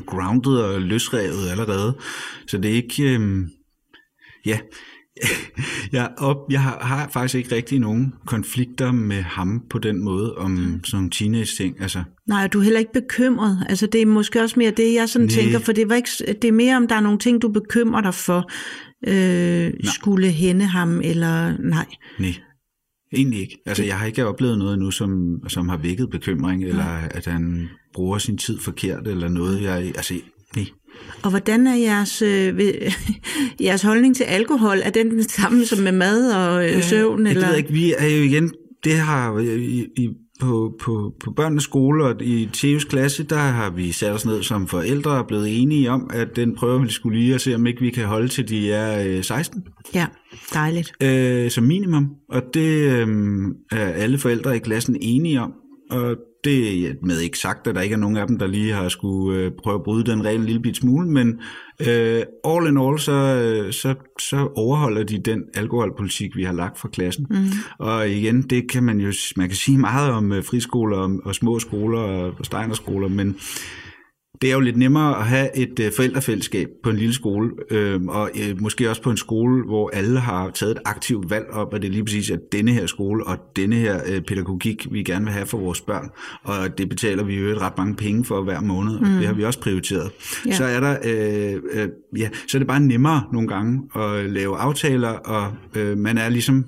[0.05, 1.97] grounded og løsrevet allerede,
[2.47, 3.47] så det er ikke, øh,
[4.45, 4.59] ja,
[5.91, 10.35] jeg, op, jeg har, har faktisk ikke rigtig nogen konflikter med ham på den måde
[10.37, 11.81] om sådan nogle teenage-ting.
[11.81, 13.65] Altså, Nej, du er heller ikke bekymret.
[13.69, 15.35] Altså, det er måske også mere det, jeg sådan Nej.
[15.35, 16.09] tænker, for det, var ikke,
[16.41, 18.51] det er mere, om der er nogle ting, du bekymrer dig for,
[19.07, 21.85] øh, skulle hende ham, eller nej.
[22.19, 22.33] nej,
[23.13, 23.57] egentlig ikke.
[23.65, 27.69] Altså, jeg har ikke oplevet noget nu, som, som har vækket bekymring, eller at han
[27.93, 29.61] bruger sin tid forkert, eller noget.
[29.61, 30.13] Jeg, altså,
[30.55, 30.65] nej.
[31.23, 32.59] Og hvordan er jeres, øh,
[33.61, 34.77] jeres holdning til alkohol?
[34.83, 37.25] Er den den samme som med mad og øh, søvn?
[37.25, 37.47] Jeg eller?
[37.47, 38.51] ved ikke, vi er jo igen,
[38.83, 43.69] det har i, i, på, på, på børnenes skole og i Theos klasse, der har
[43.69, 47.19] vi sat os ned som forældre og blevet enige om, at den prøver vi skulle
[47.19, 49.63] lige at se, om ikke vi kan holde til de er øh, 16
[49.93, 50.07] Ja,
[50.53, 50.91] dejligt.
[51.03, 52.09] øh, som minimum.
[52.29, 53.07] Og det øh,
[53.71, 55.53] er alle forældre i klassen enige om.
[55.89, 58.73] Og det er med ikke sagt, at der ikke er nogen af dem, der lige
[58.73, 61.39] har skulle øh, prøve at bryde den regel en lille bit smule, men
[61.79, 66.79] øh, all in all, så, øh, så, så overholder de den alkoholpolitik, vi har lagt
[66.79, 67.27] for klassen.
[67.29, 67.45] Mm.
[67.79, 71.35] Og igen, det kan man jo, man kan sige meget om øh, friskoler og, og
[71.35, 73.35] små skoler og, og steinerskoler, men
[74.41, 78.01] det er jo lidt nemmere at have et øh, forældrefællesskab på en lille skole, øh,
[78.03, 81.73] og øh, måske også på en skole, hvor alle har taget et aktivt valg op,
[81.73, 85.25] at det lige præcis er denne her skole og denne her øh, pædagogik, vi gerne
[85.25, 86.09] vil have for vores børn.
[86.43, 89.33] Og det betaler vi jo et ret mange penge for hver måned, og det har
[89.33, 90.11] vi også prioriteret.
[90.47, 90.51] Ja.
[90.51, 94.57] Så er der, øh, øh, ja, så er det bare nemmere nogle gange at lave
[94.57, 96.65] aftaler, og øh, man er ligesom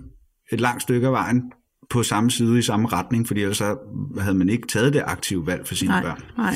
[0.52, 1.42] et langt stykke af vejen
[1.90, 3.78] på samme side i samme retning, fordi ellers så
[4.20, 6.24] havde man ikke taget det aktive valg for sine Nej, børn.
[6.38, 6.56] nej.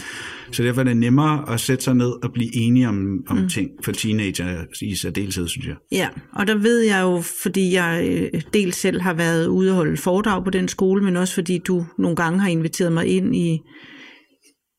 [0.52, 3.50] Så derfor er det nemmere at sætte sig ned og blive enige om, om mm.
[3.50, 5.76] ting for teenager i særdeleshed, synes jeg.
[5.92, 9.76] Ja, og der ved jeg jo, fordi jeg øh, dels selv har været ude og
[9.76, 13.36] holde foredrag på den skole, men også fordi du nogle gange har inviteret mig ind
[13.36, 13.62] i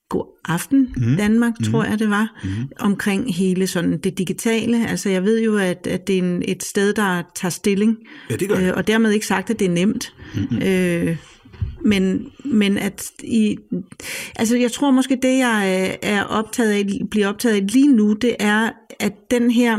[0.09, 1.17] God Aften mm.
[1.17, 2.51] Danmark, tror jeg det var, mm.
[2.79, 4.89] omkring hele sådan det digitale.
[4.89, 7.97] Altså jeg ved jo, at, at det er en, et sted, der tager stilling,
[8.31, 10.15] Ja, det gør øh, og dermed ikke sagt, at det er nemt.
[10.35, 10.63] Mm-hmm.
[10.63, 11.17] Øh,
[11.85, 13.57] men, men at i,
[14.37, 18.13] altså jeg tror måske det jeg øh, er optaget af, bliver optaget af lige nu,
[18.13, 19.79] det er at den her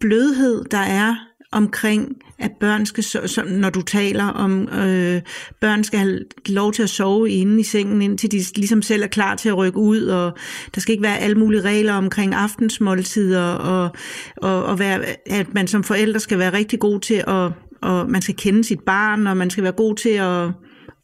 [0.00, 1.14] blødhed der er
[1.52, 5.22] omkring at børn skal så, når du taler om øh,
[5.60, 9.06] børn skal have lov til at sove inde i sengen indtil de ligesom selv er
[9.06, 10.38] klar til at rykke ud og
[10.74, 13.90] der skal ikke være alle mulige regler omkring aftensmåltider og,
[14.36, 18.22] og, og være, at man som forældre skal være rigtig god til at og man
[18.22, 20.48] skal kende sit barn og man skal være god til at,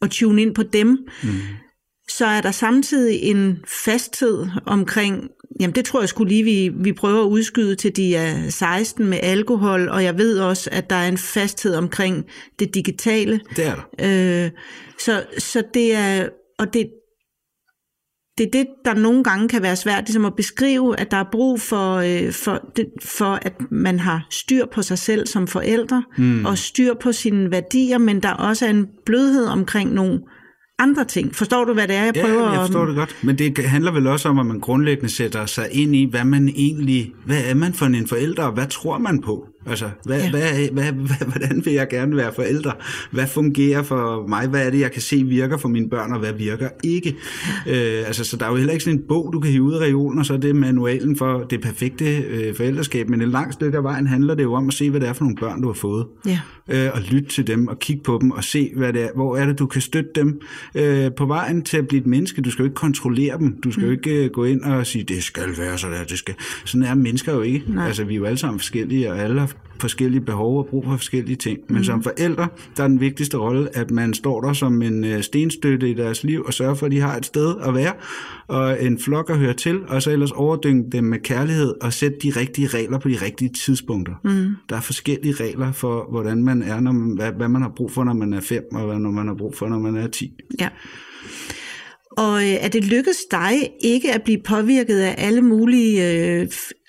[0.01, 0.87] at tune ind på dem
[1.23, 1.29] mm.
[2.09, 5.29] så er der samtidig en fasthed omkring,
[5.59, 9.05] jamen det tror jeg skulle lige, vi, vi prøver at udskyde til de er 16
[9.05, 12.25] med alkohol, og jeg ved også, at der er en fasthed omkring
[12.59, 13.39] det digitale.
[13.55, 14.45] Det er der.
[14.45, 14.51] Øh,
[14.99, 16.29] så, så det er,
[16.59, 16.89] og det,
[18.37, 21.31] det er det, der nogle gange kan være svært ligesom at beskrive, at der er
[21.31, 26.03] brug for, øh, for, det, for, at man har styr på sig selv som forældre,
[26.17, 26.45] mm.
[26.45, 30.19] og styr på sine værdier, men der også er en blødhed omkring nogle
[30.79, 31.35] andre ting.
[31.35, 32.87] Forstår du, hvad det er, jeg prøver Ja, jeg forstår at...
[32.87, 33.15] det godt.
[33.23, 36.49] Men det handler vel også om, at man grundlæggende sætter sig ind i, hvad man
[36.49, 39.47] egentlig, hvad er man for en forælder, og hvad tror man på?
[39.69, 40.29] Altså, hvad, Ja.
[40.29, 42.71] hvad, hvad, hvad, hvordan vil jeg gerne være forælder?
[43.11, 44.47] Hvad fungerer for mig?
[44.47, 47.09] Hvad er det, jeg kan se virker for mine børn, og hvad virker ikke?
[47.67, 49.73] Øh, altså, så der er jo heller ikke sådan en bog, du kan hive ud
[49.73, 53.09] af reolen, og så er det manualen for det perfekte øh, forældreskab.
[53.09, 55.13] Men et langt stykke af vejen handler det jo om at se, hvad det er
[55.13, 56.05] for nogle børn, du har fået.
[56.25, 56.39] Ja.
[56.69, 59.37] øh, og lytte til dem og kigge på dem og se, hvad det er, hvor
[59.37, 60.41] er det, du kan støtte dem
[60.75, 62.41] øh, på vejen til at blive et menneske.
[62.41, 63.61] Du skal jo ikke kontrollere dem.
[63.61, 63.85] Du skal mm.
[63.85, 66.35] jo ikke øh, gå ind og sige, det skal være sådan, det skal.
[66.65, 67.63] Sådan er mennesker jo ikke.
[67.67, 67.87] Nej.
[67.87, 70.97] Altså, vi er jo alle sammen forskellige, og alle har forskellige behov og brug for
[70.97, 71.59] forskellige ting.
[71.67, 71.83] Men mm.
[71.83, 72.47] som forældre,
[72.77, 76.23] der er den vigtigste rolle, at man står der som en øh, stenstøtte i deres
[76.23, 77.93] liv og sørger for, at de har et sted at være
[78.47, 82.17] og en flok at høre til, og så ellers overdynge dem med kærlighed og sætte
[82.23, 84.13] de rigtige regler på de rigtige tidspunkter.
[84.23, 84.55] Mm.
[84.69, 87.91] Der er forskellige regler for, hvordan man er, når man, hvad, hvad man har brug
[87.91, 90.07] for, når man er fem, og hvad når man har brug for, når man er
[90.07, 90.33] ti.
[90.59, 90.69] Ja.
[92.17, 96.47] Og øh, er det lykkedes dig ikke at blive påvirket af alle mulige øh,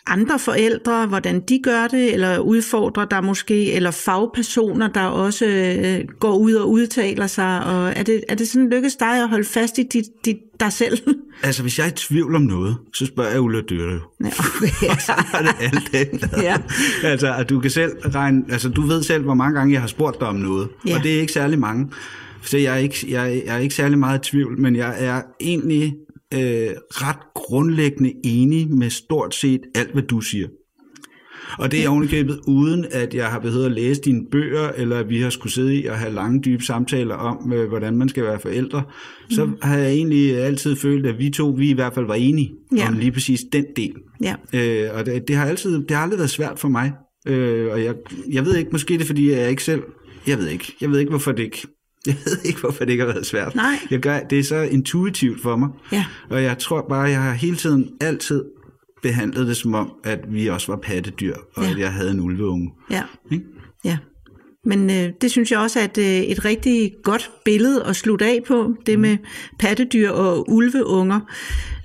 [0.09, 6.09] andre forældre, hvordan de gør det, eller udfordrer der måske, eller fagpersoner, der også øh,
[6.21, 7.65] går ud og udtaler sig?
[7.65, 10.73] Og er det, er det sådan lykkedes dig at holde fast i dit, dit, dig
[10.73, 10.99] selv?
[11.43, 14.01] Altså, hvis jeg er i tvivl om noget, så spørger jeg Ulla Dyrre jo.
[14.21, 14.27] ja.
[14.91, 16.43] Og så er det.
[16.43, 16.57] Ja.
[17.05, 19.89] Altså, at du kan selv regne, altså du ved selv, hvor mange gange jeg har
[19.89, 20.69] spurgt dig om noget.
[20.87, 20.97] Ja.
[20.97, 21.91] Og det er ikke særlig mange.
[22.43, 25.23] Så jeg er ikke, jeg, jeg er ikke særlig meget i tvivl, men jeg er
[25.41, 25.95] egentlig
[26.35, 30.49] øh, ret grundlæggende enig med stort set alt, hvad du siger.
[31.59, 35.09] Og det er ovenikøbet uden, at jeg har behøvet at læse dine bøger, eller at
[35.09, 38.25] vi har skulle sidde i og have lange, dybe samtaler om, øh, hvordan man skal
[38.25, 38.83] være forældre.
[39.31, 39.57] Så Mm.
[39.63, 42.89] har jeg egentlig altid følt, at vi to, vi i hvert fald var enige Ja.
[42.89, 43.95] om lige præcis den del.
[44.23, 44.35] ja.
[44.55, 46.93] Øh, og det, det, har altid, det har aldrig været svært for mig
[47.29, 47.95] Øh, og jeg,
[48.33, 49.83] jeg ved ikke, måske det er, fordi jeg ikke selv...
[50.27, 50.73] Jeg ved ikke.
[50.81, 51.67] Jeg ved ikke, hvorfor det ikke...
[52.07, 53.55] Jeg ved ikke, hvorfor det ikke har været svært.
[53.55, 53.75] Nej.
[53.91, 55.69] Jeg gør, det er så intuitivt for mig.
[55.93, 56.05] Ja.
[56.31, 58.45] Og jeg tror bare, jeg har hele tiden altid
[59.03, 61.71] behandlet det som om, at vi også var pattedyr, og Ja.
[61.71, 62.71] at jeg havde en ulveunge.
[62.91, 63.03] Ja.
[63.33, 63.45] Ikke?
[63.85, 63.99] Ja.
[64.65, 68.25] Men øh, det synes jeg også er et, øh, et rigtig godt billede at slutte
[68.25, 69.17] af på, det med
[69.59, 71.21] pattedyr og ulveunger.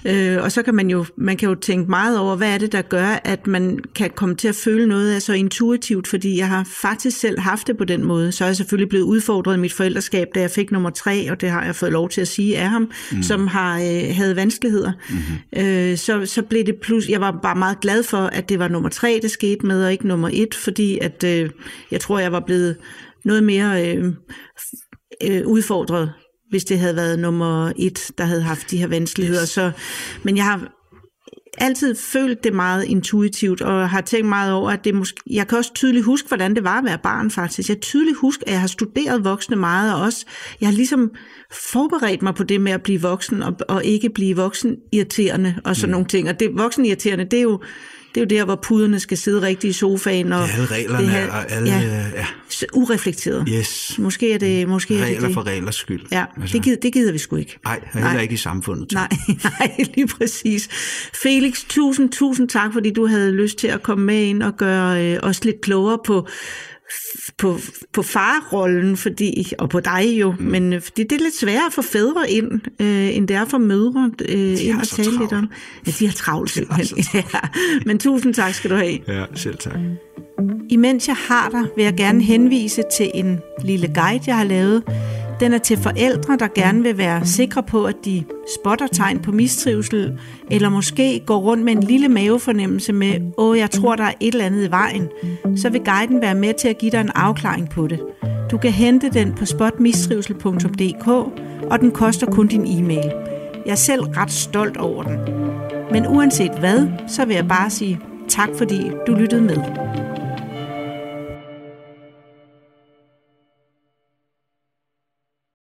[0.05, 2.71] Øh, og så kan man jo, man kan jo tænke meget over, hvad er det,
[2.71, 6.47] der gør, at man kan komme til at føle noget af så intuitivt, fordi jeg
[6.47, 8.31] har faktisk selv haft det på den måde.
[8.31, 11.41] Så er jeg selvfølgelig blevet udfordret i mit forældreskab, da jeg fik nummer tre, og
[11.41, 13.23] det har jeg fået lov til at sige af ham, mm.
[13.23, 14.91] som har øh, havde vanskeligheder.
[15.09, 15.65] Mm-hmm.
[15.65, 18.67] Øh, så, så blev det plus, jeg var bare meget glad for, at det var
[18.67, 21.49] nummer tre, det skete med, og ikke nummer et, fordi at, øh,
[21.91, 22.75] jeg tror, jeg var blevet
[23.25, 24.05] noget mere øh,
[25.23, 26.13] øh, udfordret,
[26.53, 29.45] hvis det havde været nummer et, der havde haft de her vanskeligheder.
[29.45, 29.71] Så,
[30.23, 30.73] men jeg har
[31.57, 35.21] altid følt det meget intuitivt, og har tænkt meget over, at det måske...
[35.29, 37.69] Jeg kan også tydeligt huske, hvordan det var at være barn, faktisk.
[37.69, 40.25] Jeg tydeligt huske, at jeg har studeret voksne meget, og også...
[40.61, 41.11] Jeg har ligesom
[41.71, 45.75] forberedt mig på det med at blive voksen, og, og ikke blive voksen irriterende, og
[45.75, 45.91] sådan mm.
[45.91, 46.29] nogle ting.
[46.29, 47.61] Og det voksen irriterende, det er jo...
[48.15, 50.33] Det er jo der, hvor puderne skal sidde rigtigt i sofaen.
[50.33, 51.69] Og Ja, alle reglerne det her- og alle...
[51.69, 51.79] Ja,
[52.15, 52.25] Ja.
[52.73, 53.45] ureflekteret.
[53.49, 53.95] Yes.
[53.99, 55.33] Måske er det, måske er det, Regler det.
[55.33, 56.01] for reglers skyld.
[56.11, 57.59] Ja, det gider, det gider vi sgu ikke.
[57.65, 58.91] Nej, heller ikke i samfundet.
[58.91, 59.07] Nej,
[59.59, 60.69] nej, lige præcis.
[61.23, 65.05] Felix, tusind, tusind tak, fordi du havde lyst til at komme med ind og gøre
[65.13, 66.27] øh, os lidt klogere på,
[67.37, 67.59] på,
[67.93, 70.45] på farrollen, fordi, og på dig jo, mm.
[70.45, 73.45] men øh, fordi det er lidt sværere at få fædre ind, øh, end det er
[73.45, 75.33] for mødre øh, ind så tale lidt travlt.
[75.33, 75.49] om.
[75.87, 77.03] Ja, de har travlt simpelthen.
[77.13, 77.39] Ja,
[77.85, 78.99] men tusind tak skal du have.
[79.07, 79.73] Ja, selv tak.
[80.69, 84.83] Imens jeg har dig, vil jeg gerne henvise til en lille guide, jeg har lavet.
[85.43, 88.23] Den er til forældre, der gerne vil være sikre på, at de
[88.59, 90.19] spotter tegn på mistrivsel,
[90.51, 94.33] eller måske går rundt med en lille mavefornemmelse med, åh, jeg tror, der er et
[94.33, 95.07] eller andet i vejen.
[95.55, 97.99] Så vil guiden være med til at give dig en afklaring på det.
[98.51, 101.07] Du kan hente den på spotmistrivsel.dk,
[101.71, 103.11] og den koster kun din e-mail.
[103.65, 105.17] Jeg er selv ret stolt over den.
[105.91, 109.57] Men uanset hvad, så vil jeg bare sige tak, fordi du lyttede med.